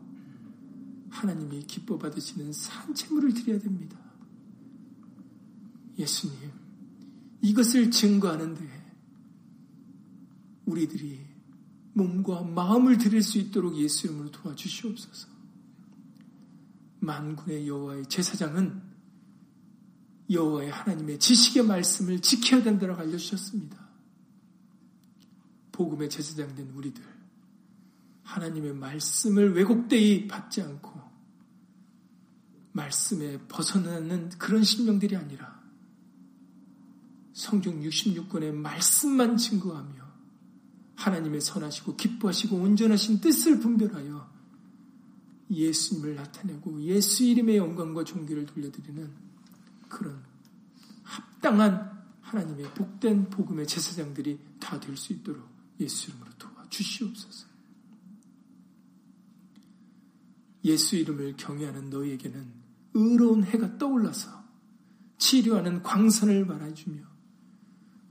하나님이 1.10 1.64
기뻐 1.66 1.98
받으시는 1.98 2.52
산채물을 2.52 3.34
드려야 3.34 3.58
됩니다. 3.58 3.98
예수님, 5.98 6.36
이것을 7.42 7.90
증거하는데 7.90 8.78
우리들이 10.66 11.26
몸과 11.94 12.42
마음을 12.44 12.98
드릴 12.98 13.22
수 13.22 13.38
있도록 13.38 13.76
예수 13.76 14.06
이름으로 14.06 14.30
도와주시옵소서. 14.30 15.28
만군의 17.00 17.66
여호와의 17.66 18.06
제사장은 18.06 18.87
여호와의 20.30 20.70
하나님의 20.70 21.18
지식의 21.18 21.64
말씀을 21.64 22.20
지켜야 22.20 22.62
된다고 22.62 22.94
알려주셨습니다. 22.94 23.88
복음의 25.72 26.10
제사장 26.10 26.54
된 26.54 26.70
우리들 26.70 27.02
하나님의 28.24 28.74
말씀을 28.74 29.54
왜곡되이 29.54 30.28
받지 30.28 30.60
않고 30.60 30.98
말씀에 32.72 33.38
벗어나는 33.48 34.28
그런 34.30 34.62
심령들이 34.62 35.16
아니라 35.16 35.58
성경 37.32 37.80
66권의 37.80 38.52
말씀만 38.52 39.36
증거하며 39.36 40.08
하나님의 40.96 41.40
선하시고 41.40 41.96
기뻐하시고 41.96 42.56
온전하신 42.56 43.20
뜻을 43.20 43.60
분별하여 43.60 44.28
예수님을 45.50 46.16
나타내고 46.16 46.82
예수 46.82 47.24
이름의 47.24 47.56
영광과 47.56 48.04
존귀를 48.04 48.46
돌려드리는 48.46 49.27
그런 49.88 50.22
합당한 51.02 51.98
하나님의 52.20 52.74
복된 52.74 53.30
복음의 53.30 53.66
제사장들이 53.66 54.38
다 54.60 54.78
될 54.78 54.94
수 54.96 55.12
있도록 55.14 55.48
예수 55.80 56.10
이름으로 56.10 56.30
도와주시옵소서. 56.38 57.46
예수 60.64 60.96
이름을 60.96 61.36
경외하는 61.36 61.88
너희에게는 61.90 62.52
의로운 62.94 63.44
해가 63.44 63.78
떠올라서 63.78 64.44
치료하는 65.18 65.82
광선을 65.82 66.44
말해주며 66.44 67.02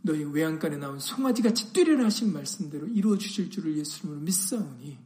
너희 0.04 0.24
외양간에 0.24 0.78
나온 0.78 1.00
송아지같이 1.00 1.74
뛰려라 1.74 2.06
하신 2.06 2.32
말씀대로 2.32 2.88
이루어 2.88 3.18
주실 3.18 3.50
줄을 3.50 3.78
예수 3.78 4.00
이름으로 4.00 4.22
믿사오니 4.22 4.98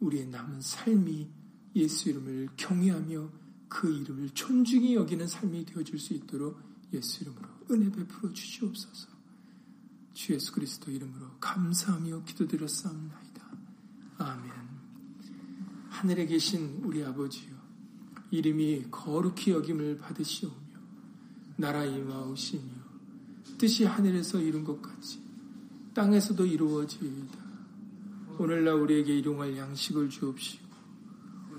우리의 0.00 0.26
남은 0.26 0.60
삶이 0.60 1.30
예수 1.76 2.10
이름을 2.10 2.50
경외하며 2.56 3.30
그 3.72 3.90
이름을 3.90 4.28
존중히 4.34 4.94
여기는 4.94 5.26
삶이 5.26 5.64
되어줄 5.64 5.98
수 5.98 6.12
있도록 6.12 6.60
예수 6.92 7.24
이름으로 7.24 7.48
은혜 7.70 7.90
베풀어 7.90 8.30
주시옵소서. 8.30 9.08
주 10.12 10.34
예수 10.34 10.52
그리스도 10.52 10.90
이름으로 10.90 11.38
감사하며 11.40 12.24
기도드렸사옵나이다. 12.24 13.50
아멘. 14.18 14.52
하늘에 15.88 16.26
계신 16.26 16.82
우리 16.84 17.02
아버지요. 17.02 17.50
이름이 18.30 18.88
거룩히 18.90 19.52
여김을 19.52 19.96
받으시오며 19.96 20.54
나라 21.56 21.82
임하오시며 21.86 22.82
뜻이 23.56 23.86
하늘에서 23.86 24.38
이룬 24.38 24.64
것 24.64 24.82
같이 24.82 25.18
땅에서도 25.94 26.44
이루어지이다. 26.44 27.38
오늘날 28.38 28.74
우리에게 28.74 29.16
일용할 29.18 29.56
양식을 29.56 30.10
주옵시고 30.10 30.61